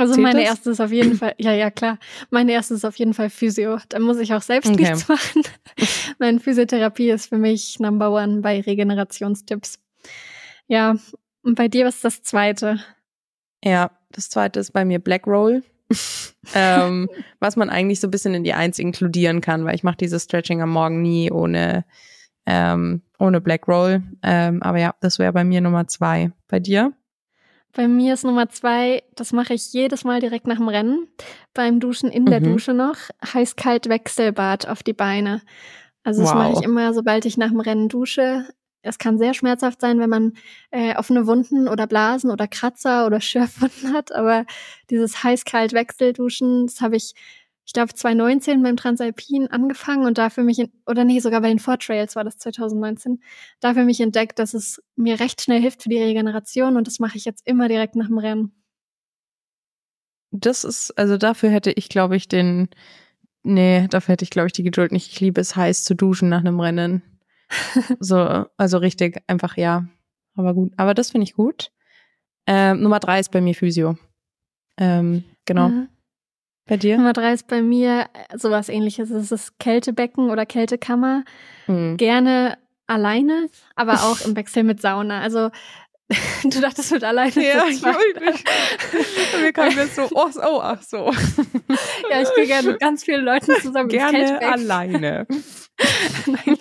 [0.00, 0.48] Also Zählt meine das?
[0.48, 1.98] erste ist auf jeden Fall, ja, ja, klar.
[2.30, 3.78] Meine erste ist auf jeden Fall Physio.
[3.90, 4.82] Da muss ich auch selbst okay.
[4.82, 5.42] nichts machen.
[6.18, 9.78] Meine Physiotherapie ist für mich Number One bei Regenerationstipps.
[10.68, 10.96] Ja,
[11.42, 12.80] und bei dir was ist das zweite?
[13.62, 15.62] Ja, das zweite ist bei mir Black Roll.
[16.54, 17.08] ähm,
[17.40, 20.24] was man eigentlich so ein bisschen in die Eins inkludieren kann, weil ich mache dieses
[20.24, 21.84] Stretching am Morgen nie ohne,
[22.46, 24.02] ähm, ohne Black Roll.
[24.22, 26.30] Ähm, aber ja, das wäre bei mir Nummer zwei.
[26.48, 26.92] Bei dir?
[27.72, 31.08] Bei mir ist Nummer zwei, das mache ich jedes Mal direkt nach dem Rennen.
[31.54, 32.52] Beim Duschen in der mhm.
[32.52, 32.96] Dusche noch.
[33.24, 35.42] Heiß-kalt Wechselbad auf die Beine.
[36.02, 36.38] Also das wow.
[36.38, 38.46] mache ich immer, sobald ich nach dem Rennen dusche.
[38.82, 40.32] Es kann sehr schmerzhaft sein, wenn man
[40.70, 44.12] äh, offene Wunden oder Blasen oder Kratzer oder Schürfwunden hat.
[44.12, 44.46] Aber
[44.88, 47.14] dieses heiß-kalt Wechselduschen, das habe ich
[47.70, 51.60] ich glaube, 2019 beim Transalpin angefangen und dafür mich, in, oder nee, sogar bei den
[51.60, 53.22] Four Trails war das 2019,
[53.60, 57.16] dafür mich entdeckt, dass es mir recht schnell hilft für die Regeneration und das mache
[57.16, 58.52] ich jetzt immer direkt nach dem Rennen.
[60.32, 62.70] Das ist, also dafür hätte ich, glaube ich, den,
[63.44, 65.12] nee, dafür hätte ich, glaube ich, die Geduld nicht.
[65.12, 67.02] Ich liebe es heiß zu duschen nach einem Rennen.
[68.00, 69.86] so, also richtig, einfach ja.
[70.34, 71.70] Aber gut, aber das finde ich gut.
[72.48, 73.96] Ähm, Nummer drei ist bei mir Physio.
[74.76, 75.68] Ähm, genau.
[75.68, 75.88] Mhm.
[76.70, 76.96] Bei dir?
[76.96, 79.10] Nummer drei ist bei mir äh, sowas ähnliches.
[79.10, 81.24] Es ist Kältebecken oder Kältekammer.
[81.66, 81.96] Mhm.
[81.96, 85.20] Gerne alleine, aber auch im Wechsel mit Sauna.
[85.20, 85.50] Also
[86.44, 87.32] du dachtest mit alleine.
[87.34, 88.48] Ja, ich wollte nicht.
[89.40, 91.12] Mir kam jetzt so, oh, oh, ach so.
[92.10, 93.88] ja, ich gehe gerne mit ganz vielen Leuten zusammen.
[93.88, 95.26] Gerne alleine.
[96.26, 96.58] Nein.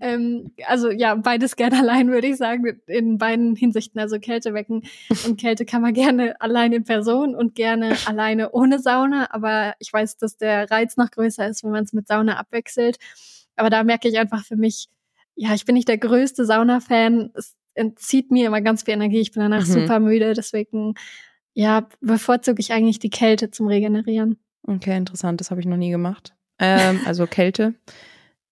[0.00, 4.00] Ähm, also ja, beides gerne allein, würde ich sagen, in beiden Hinsichten.
[4.00, 4.82] Also Kältewecken
[5.26, 9.28] und Kälte kann man gerne allein in Person und gerne alleine ohne Sauna.
[9.30, 12.98] Aber ich weiß, dass der Reiz noch größer ist, wenn man es mit Sauna abwechselt.
[13.56, 14.88] Aber da merke ich einfach für mich,
[15.36, 17.30] ja, ich bin nicht der größte Sauna-Fan.
[17.34, 19.20] Es entzieht mir immer ganz viel Energie.
[19.20, 19.72] Ich bin danach mhm.
[19.72, 20.34] super müde.
[20.34, 20.94] Deswegen,
[21.52, 24.38] ja, bevorzuge ich eigentlich die Kälte zum Regenerieren.
[24.66, 25.40] Okay, interessant.
[25.40, 26.34] Das habe ich noch nie gemacht.
[26.58, 27.74] Ähm, also Kälte.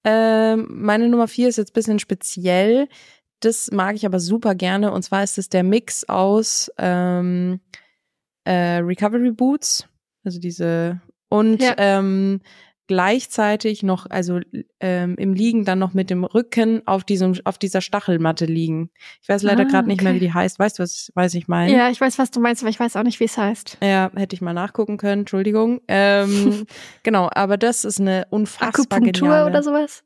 [0.05, 2.89] Ähm, meine Nummer vier ist jetzt ein bisschen speziell.
[3.41, 4.93] Das mag ich aber super gerne.
[4.93, 7.61] Und zwar ist es der Mix aus ähm,
[8.45, 9.89] äh, Recovery Boots,
[10.25, 11.75] also diese und ja.
[12.93, 14.41] Gleichzeitig noch, also
[14.79, 18.91] ähm, im Liegen dann noch mit dem Rücken auf diesem, auf dieser Stachelmatte liegen.
[19.23, 20.27] Ich weiß leider Ah, gerade nicht mehr, wie okay.
[20.27, 20.59] die heißt.
[20.59, 21.73] Weißt du, was weiß ich meine?
[21.75, 23.79] Ja, ich weiß, was du meinst, aber ich weiß auch nicht, wie es heißt.
[23.83, 25.81] Ja, hätte ich mal nachgucken können, Entschuldigung.
[25.89, 26.67] Ähm,
[27.03, 28.69] genau, aber das ist eine unfassbar
[28.99, 29.49] Akupunktur geniale.
[29.51, 30.05] oder sowas?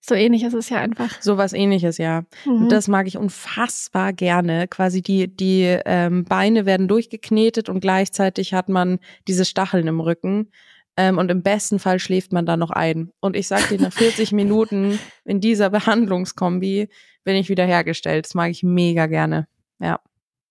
[0.00, 1.20] So ähnlich ist es ja einfach.
[1.20, 2.22] Sowas ähnliches, ja.
[2.46, 2.62] Mhm.
[2.62, 4.68] Und das mag ich unfassbar gerne.
[4.68, 10.48] Quasi die, die ähm, Beine werden durchgeknetet und gleichzeitig hat man diese Stacheln im Rücken.
[10.96, 13.10] Ähm, und im besten Fall schläft man da noch ein.
[13.20, 16.88] Und ich sag dir, nach 40 Minuten in dieser Behandlungskombi
[17.24, 18.24] bin ich wieder hergestellt.
[18.26, 19.46] Das mag ich mega gerne.
[19.78, 20.00] Ja.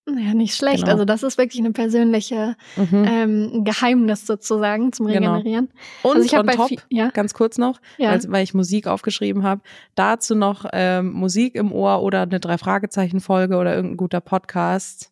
[0.08, 0.82] ja, nicht schlecht.
[0.84, 0.92] Genau.
[0.92, 3.06] Also das ist wirklich eine persönliche Mhm.
[3.08, 5.34] ähm, Geheimnis sozusagen zum Genau.
[5.34, 5.70] Regenerieren.
[6.04, 8.12] Und also ich habe on top, ja, ganz kurz noch, ja.
[8.12, 9.62] weil, weil ich Musik aufgeschrieben habe,
[9.96, 15.12] dazu noch ähm, Musik im Ohr oder eine Drei-Fragezeichen-Folge oder irgendein guter Podcast.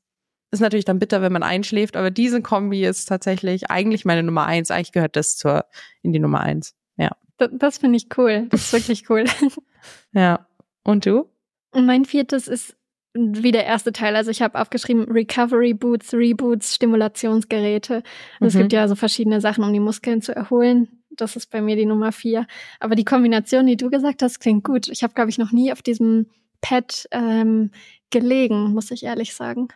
[0.53, 4.45] Ist natürlich dann bitter, wenn man einschläft, aber diese Kombi ist tatsächlich eigentlich meine Nummer
[4.45, 4.71] eins.
[4.71, 5.65] Eigentlich gehört das zur
[6.03, 6.75] in die Nummer eins.
[7.41, 8.45] D- das finde ich cool.
[8.51, 9.25] Das ist wirklich cool.
[10.13, 10.47] Ja.
[10.83, 11.27] Und du?
[11.73, 12.77] Mein viertes ist
[13.15, 14.15] wie der erste Teil.
[14.15, 18.03] Also ich habe aufgeschrieben Recovery Boots, Reboots, Stimulationsgeräte.
[18.39, 18.59] Es Mhm.
[18.59, 21.03] gibt ja so verschiedene Sachen, um die Muskeln zu erholen.
[21.09, 22.45] Das ist bei mir die Nummer vier.
[22.79, 24.87] Aber die Kombination, die du gesagt hast, klingt gut.
[24.89, 26.27] Ich habe, glaube ich, noch nie auf diesem
[26.61, 27.71] Pad ähm,
[28.11, 29.67] gelegen, muss ich ehrlich sagen.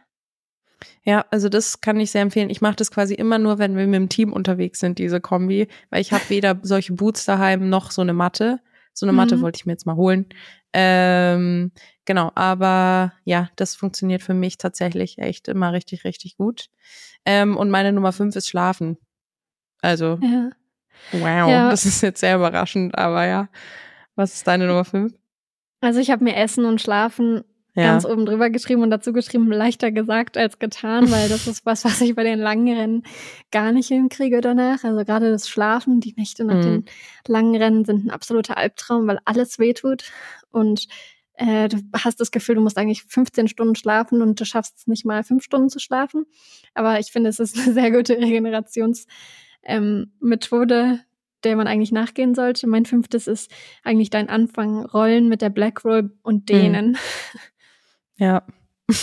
[1.04, 2.50] Ja, also das kann ich sehr empfehlen.
[2.50, 5.68] Ich mache das quasi immer nur, wenn wir mit dem Team unterwegs sind, diese Kombi,
[5.90, 8.60] weil ich habe weder solche Boots daheim noch so eine Matte.
[8.94, 9.42] So eine Matte Mhm.
[9.42, 10.26] wollte ich mir jetzt mal holen.
[10.74, 11.72] Ähm,
[12.06, 16.68] genau, aber ja, das funktioniert für mich tatsächlich echt immer richtig, richtig gut.
[17.26, 18.98] Ähm, und meine Nummer fünf ist Schlafen.
[19.82, 20.50] Also, Ja.
[21.12, 21.70] wow, Ja.
[21.70, 23.50] das ist jetzt sehr überraschend, aber ja.
[24.16, 25.14] Was ist deine Nummer fünf?
[25.82, 27.44] Also ich habe mir Essen und Schlafen
[27.78, 27.84] Ja.
[27.92, 31.86] ganz oben drüber geschrieben und dazu geschrieben, leichter gesagt als getan, weil das ist was,
[31.86, 33.04] was ich bei den langen Rennen
[33.52, 34.84] gar nicht hinkriege danach.
[34.84, 36.62] Also gerade das Schlafen, die Nächte nach Mhm.
[36.64, 36.86] den
[37.28, 40.12] langen Rennen sind ein absoluter Albtraum, weil alles wehtut
[40.52, 40.88] und
[41.40, 44.88] äh, du hast das Gefühl, du musst eigentlich 15 Stunden schlafen und du schaffst es
[44.88, 46.26] nicht mal fünf Stunden zu schlafen.
[46.74, 49.06] Aber ich finde, es ist eine sehr gute Regenerationsmethode,
[49.64, 51.00] ähm,
[51.44, 52.66] der man eigentlich nachgehen sollte.
[52.66, 53.52] Mein fünftes ist
[53.84, 56.98] eigentlich dein Anfang, Rollen mit der Black Roll und Dehnen.
[58.18, 58.44] Ja.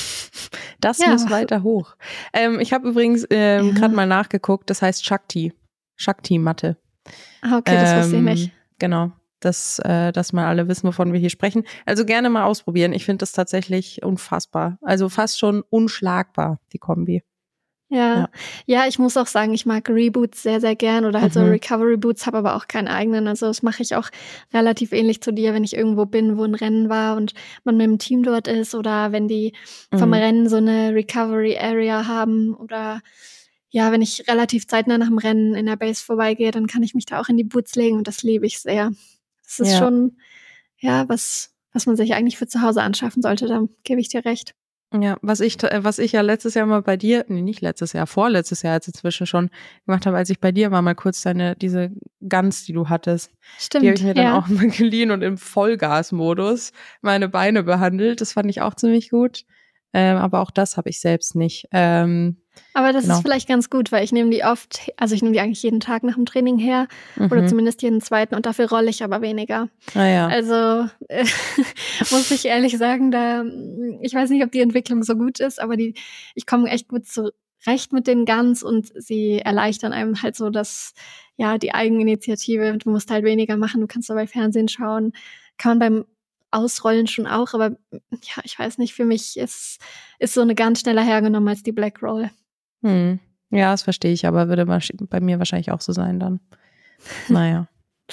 [0.81, 1.13] Das Ja.
[1.13, 1.97] muss weiter hoch.
[2.35, 3.73] Ähm, ich habe übrigens ähm, Ja.
[3.73, 5.55] gerade mal nachgeguckt, das heißt Shakti.
[5.97, 6.77] Shakti-Matte.
[7.41, 8.53] Ah, okay, das wusste ich Ähm, nicht.
[8.79, 9.13] Genau.
[9.41, 11.65] Dass, äh, dass mal alle wissen, wovon wir hier sprechen.
[11.87, 12.93] Also gerne mal ausprobieren.
[12.93, 14.79] Ich finde das tatsächlich unfassbar.
[14.83, 17.23] Also fast schon unschlagbar, die Kombi.
[17.91, 18.17] Ja.
[18.21, 18.29] ja.
[18.67, 21.51] ja, ich muss auch sagen, ich mag Reboots sehr, sehr gern oder halt so Mhm.
[21.51, 23.29] Recovery Boots, habe aber auch keinen eigenen.
[23.29, 24.09] Also das mache ich auch
[24.53, 27.87] relativ ähnlich zu dir, wenn ich irgendwo bin, wo ein Rennen war und man mit
[27.87, 29.53] dem Team dort ist oder wenn die
[29.95, 30.15] vom Mhm.
[30.15, 33.01] Rennen so eine Recovery Area haben oder
[33.71, 36.95] ja, wenn ich relativ zeitnah nach dem Rennen in der Base vorbeigehe, dann kann ich
[36.95, 38.93] mich da auch in die Boots legen und das liebe ich sehr.
[39.45, 39.79] Das ist Ja.
[39.79, 40.17] schon,
[40.79, 44.25] ja, was, was man sich eigentlich für zu Hause anschaffen sollte, da gebe ich dir
[44.25, 44.55] recht.
[44.93, 47.93] Ja, was ich, äh, was ich ja letztes Jahr mal bei dir, nee, nicht letztes
[47.93, 49.51] Jahr, vorletztes Jahr jetzt inzwischen schon
[49.87, 51.91] gemacht habe, als ich bei dir war, mal kurz deine, diese
[52.29, 53.33] Gans, die du hattest.
[53.59, 53.85] Stimmt.
[53.85, 54.39] Die habe ich mir dann ja.
[54.39, 56.73] auch mal geliehen und im Vollgasmodus
[57.03, 58.21] meine Beine behandelt.
[58.21, 59.45] Das fand ich auch ziemlich gut.
[59.93, 61.69] Ähm, aber auch das habe ich selbst nicht.
[61.73, 62.37] Ähm,
[62.73, 63.17] Aber das Genau.
[63.17, 65.81] ist vielleicht ganz gut, weil ich nehme die oft, also ich nehme die eigentlich jeden
[65.81, 67.49] Tag nach dem Training her oder mhm.
[67.49, 69.69] zumindest jeden zweiten und dafür rolle ich aber weniger.
[69.95, 70.27] ah, ja.
[70.27, 71.25] Also äh,
[72.11, 73.45] muss ich ehrlich sagen, da
[74.03, 75.95] ich weiß nicht, ob die Entwicklung so gut ist, aber die
[76.35, 80.95] ich komme echt gut zurecht mit den Guns und sie erleichtern einem halt so das
[81.37, 82.77] ja die Eigeninitiative.
[82.79, 85.13] Du musst halt weniger machen, du kannst dabei Fernsehen schauen,
[85.59, 86.05] kann man beim
[86.51, 89.79] Ausrollen schon auch, aber ja, ich weiß nicht, für mich ist
[90.19, 92.31] ist so eine ganz schneller hergenommen als die Black Roll.
[92.85, 93.19] Hm.
[93.51, 96.41] Ja, das verstehe ich, aber würde bei mir wahrscheinlich auch so sein dann.
[97.29, 97.67] Naja.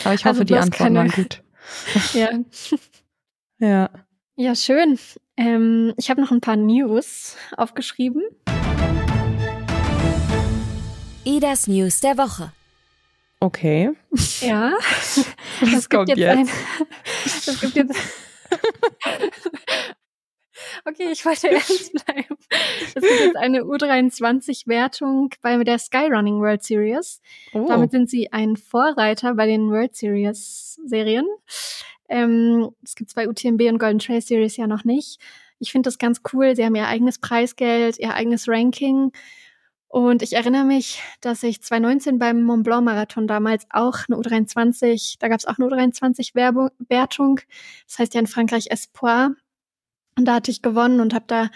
[0.03, 1.43] Aber ich hoffe, Also die Antworten keine- waren gut.
[2.13, 2.29] Ja.
[3.59, 3.89] Ja.
[4.37, 4.97] Ja, schön.
[5.37, 8.23] Ähm, ich habe noch ein paar News aufgeschrieben.
[11.23, 12.51] Idas News der Woche.
[13.39, 13.91] Okay.
[14.39, 14.71] Ja.
[15.61, 16.49] Was Es kommt gibt jetzt, jetzt?
[16.49, 16.49] ein.
[17.25, 17.95] Es gibt jetzt.
[20.85, 22.37] Okay, ich wollte ernst bleiben.
[22.87, 27.21] Es gibt jetzt eine U23-Wertung bei der Skyrunning World Series.
[27.53, 27.65] Oh.
[27.67, 31.25] Damit sind sie ein Vorreiter bei den World Series-Serien.
[32.09, 35.21] Ähm, es gibt bei UTMB und Golden Trail Series ja noch nicht.
[35.59, 36.55] Ich finde das ganz cool.
[36.55, 39.11] Sie haben ihr eigenes Preisgeld, ihr eigenes Ranking.
[39.87, 45.17] Und ich erinnere mich, dass ich 2019 beim Mont Blanc Marathon damals auch eine U23,
[45.19, 47.41] da gab es auch eine U23-Wertung.
[47.87, 49.35] Das heißt ja in Frankreich Espoir.
[50.17, 51.49] Und da hatte ich gewonnen und habe da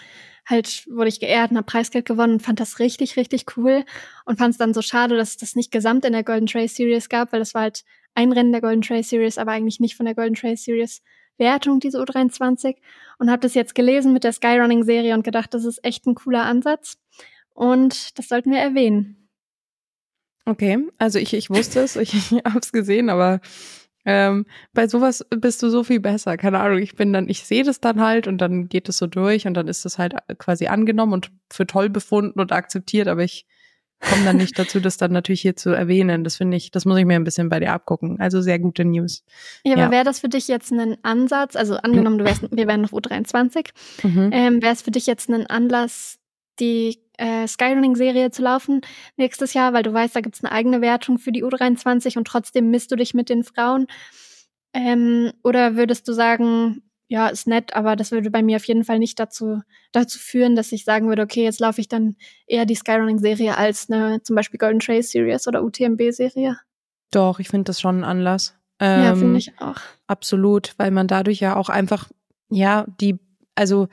[0.48, 3.84] halt wurde ich geehrt und habe Preisgeld gewonnen und fand das richtig, richtig cool
[4.24, 6.68] und fand es dann so schade, dass es das nicht gesamt in der Golden Trail
[6.68, 7.84] Series gab, weil das war halt
[8.14, 11.02] ein Rennen der Golden Trail Series, aber eigentlich nicht von der Golden Trail Series
[11.38, 12.76] Wertung, diese U23.
[13.18, 16.44] Und habe das jetzt gelesen mit der Skyrunning-Serie und gedacht, das ist echt ein cooler
[16.44, 16.98] Ansatz.
[17.54, 19.28] Und das sollten wir erwähnen.
[20.44, 23.40] Okay, also ich, ich wusste es, ich, ich habe es gesehen, aber
[24.06, 26.36] ähm, bei sowas bist du so viel besser.
[26.36, 29.08] Keine Ahnung, ich bin dann, ich sehe das dann halt und dann geht es so
[29.08, 33.24] durch und dann ist das halt quasi angenommen und für toll befunden und akzeptiert, aber
[33.24, 33.46] ich
[34.00, 36.22] komme dann nicht dazu, das dann natürlich hier zu erwähnen.
[36.22, 38.20] Das finde ich, das muss ich mir ein bisschen bei dir abgucken.
[38.20, 39.24] Also sehr gute News.
[39.64, 42.84] Ja, aber wäre das für dich jetzt ein Ansatz, also angenommen, du wärst, wir wären
[42.84, 43.70] auf U23,
[44.04, 44.30] mhm.
[44.32, 46.18] ähm, wäre es für dich jetzt ein Anlass,
[46.60, 48.80] die äh, Skyrunning-Serie zu laufen
[49.16, 52.70] nächstes Jahr, weil du weißt, da gibt's eine eigene Wertung für die U23 und trotzdem
[52.70, 53.86] misst du dich mit den Frauen?
[54.72, 58.84] Ähm, oder würdest du sagen, ja, ist nett, aber das würde bei mir auf jeden
[58.84, 59.62] Fall nicht dazu,
[59.92, 63.88] dazu führen, dass ich sagen würde, okay, jetzt laufe ich dann eher die Skyrunning-Serie als
[63.88, 66.58] eine zum Beispiel Golden Trail Series oder UTMB-Serie.
[67.12, 68.56] Doch, ich finde das schon ein Anlass.
[68.80, 69.76] Ähm, ja, finde ich auch.
[70.06, 72.10] Absolut, weil man dadurch ja auch einfach,
[72.50, 73.18] ja, die,
[73.54, 73.88] also,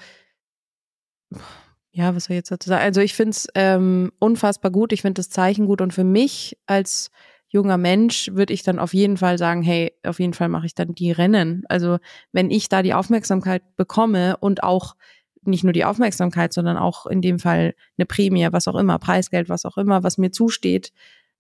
[1.93, 2.83] ja, was soll ich jetzt dazu sagen?
[2.83, 6.57] Also ich finde es ähm, unfassbar gut, ich finde das Zeichen gut und für mich
[6.65, 7.11] als
[7.49, 10.73] junger Mensch würde ich dann auf jeden Fall sagen, hey, auf jeden Fall mache ich
[10.73, 11.63] dann die Rennen.
[11.69, 11.99] Also
[12.31, 14.95] wenn ich da die Aufmerksamkeit bekomme und auch
[15.43, 19.49] nicht nur die Aufmerksamkeit, sondern auch in dem Fall eine Prämie, was auch immer, Preisgeld,
[19.49, 20.91] was auch immer, was mir zusteht,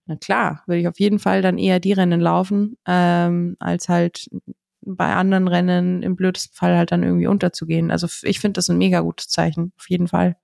[0.05, 4.29] na klar, würde ich auf jeden Fall dann eher die Rennen laufen, ähm, als halt
[4.81, 7.89] bei anderen Rennen im blödesten Fall halt dann irgendwie unterzugehen.
[7.89, 10.35] Also ich finde das ein mega gutes Zeichen, auf jeden Fall.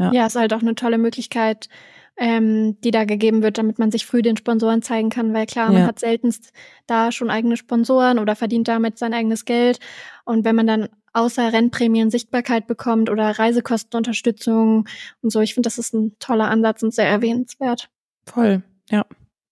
[0.00, 0.12] Ja.
[0.12, 1.68] ja, ist halt auch eine tolle Möglichkeit,
[2.16, 5.72] ähm, die da gegeben wird, damit man sich früh den Sponsoren zeigen kann, weil klar,
[5.72, 6.52] man hat seltenst
[6.86, 9.78] da schon eigene Sponsoren oder verdient damit sein eigenes Geld.
[10.24, 14.86] Und wenn man dann außer Rennprämien Sichtbarkeit bekommt oder Reisekostenunterstützung
[15.22, 17.88] und so, ich finde, das ist ein toller Ansatz und sehr erwähnenswert.
[18.26, 19.06] Voll, ja,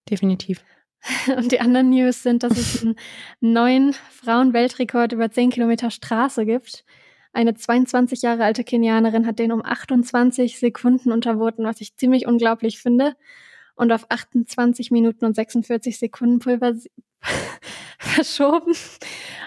[0.09, 0.63] definitiv.
[1.37, 2.95] Und die anderen News sind, dass es einen
[3.39, 6.83] neuen Frauenweltrekord über 10 Kilometer Straße gibt.
[7.31, 12.79] Eine 22 Jahre alte Kenianerin hat den um 28 Sekunden unterboten, was ich ziemlich unglaublich
[12.79, 13.13] finde.
[13.75, 16.73] Und auf 28 Minuten und 46 Sekunden pulver
[17.99, 18.73] verschoben.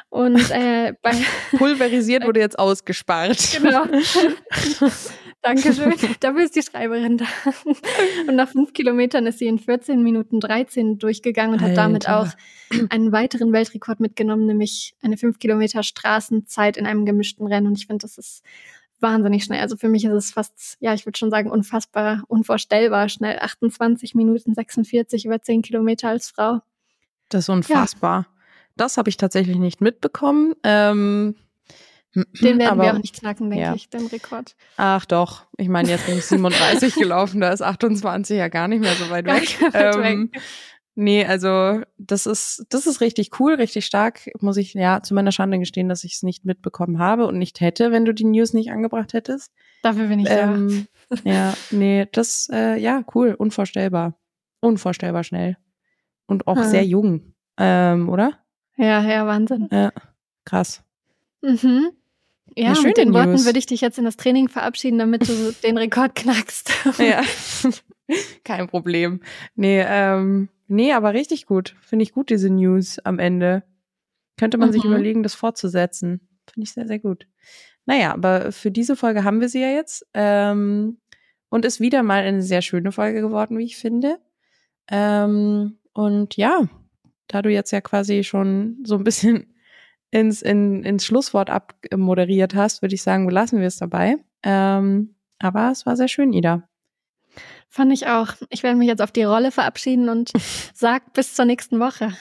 [0.09, 1.12] Und äh, bei
[1.57, 3.59] pulverisiert wurde jetzt ausgespart.
[3.61, 3.85] Genau.
[5.43, 5.95] Dankeschön.
[6.20, 7.26] Dafür ist die Schreiberin da.
[8.28, 11.70] Und nach fünf Kilometern ist sie in 14 Minuten 13 durchgegangen und Alter.
[11.70, 12.28] hat damit auch
[12.90, 17.66] einen weiteren Weltrekord mitgenommen, nämlich eine fünf Kilometer Straßenzeit in einem gemischten Rennen.
[17.66, 18.43] Und ich finde, das ist
[19.01, 19.61] wahnsinnig schnell.
[19.61, 23.38] Also für mich ist es fast, ja, ich würde schon sagen, unfassbar, unvorstellbar schnell.
[23.40, 26.61] 28 Minuten 46 über 10 Kilometer als Frau.
[27.28, 28.20] Das ist unfassbar.
[28.20, 28.26] Ja.
[28.76, 30.55] Das habe ich tatsächlich nicht mitbekommen.
[30.62, 31.34] Ähm,
[32.14, 33.74] den werden aber, wir auch nicht knacken, denke ja.
[33.74, 34.54] ich, den Rekord.
[34.76, 38.80] Ach doch, ich meine, jetzt bin ich 37 gelaufen, da ist 28 ja gar nicht
[38.80, 39.58] mehr so weit weg.
[39.74, 40.42] ähm, weg.
[40.94, 44.30] Nee, also das ist, das ist richtig cool, richtig stark.
[44.40, 47.60] Muss ich ja zu meiner Schande gestehen, dass ich es nicht mitbekommen habe und nicht
[47.60, 49.52] hätte, wenn du die News nicht angebracht hättest.
[49.82, 51.16] Dafür bin ich ähm, da.
[51.24, 54.18] Ja, nee, das, äh, ja, cool, unvorstellbar.
[54.60, 55.56] Unvorstellbar schnell.
[56.26, 56.64] Und auch hm.
[56.64, 58.38] sehr jung, ähm, oder?
[58.76, 59.68] Ja, ja, Wahnsinn.
[59.70, 59.92] Ja,
[60.44, 60.82] krass.
[61.40, 61.90] Mhm.
[62.57, 63.16] Ja, ja mit den News.
[63.16, 66.72] Worten würde ich dich jetzt in das Training verabschieden, damit du den Rekord knackst.
[66.98, 67.22] ja,
[68.44, 69.20] kein Problem.
[69.55, 71.76] Nee, ähm, nee, aber richtig gut.
[71.80, 73.64] Finde ich gut, diese News am Ende.
[74.38, 74.72] Könnte man mhm.
[74.72, 76.28] sich überlegen, das fortzusetzen.
[76.53, 77.26] Finde ich sehr, sehr gut.
[77.86, 80.07] Naja, aber für diese Folge haben wir sie ja jetzt.
[80.14, 80.98] Ähm,
[81.48, 84.18] und ist wieder mal eine sehr schöne Folge geworden, wie ich finde.
[84.88, 86.66] Ähm, und ja,
[87.28, 89.51] da du jetzt ja quasi schon so ein bisschen
[90.12, 94.16] ins, in, ins Schlusswort abmoderiert hast, würde ich sagen, lassen wir es dabei.
[94.44, 96.68] Ähm, aber es war sehr schön, Ida.
[97.68, 98.34] Fand ich auch.
[98.50, 100.30] Ich werde mich jetzt auf die Rolle verabschieden und
[100.74, 102.12] sag bis zur nächsten Woche.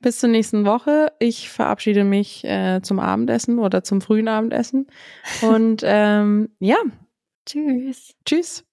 [0.00, 1.12] Bis zur nächsten Woche.
[1.18, 4.86] Ich verabschiede mich äh, zum Abendessen oder zum frühen Abendessen.
[5.42, 6.76] Und ähm, ja.
[7.44, 8.14] Tschüss.
[8.24, 8.64] Tschüss.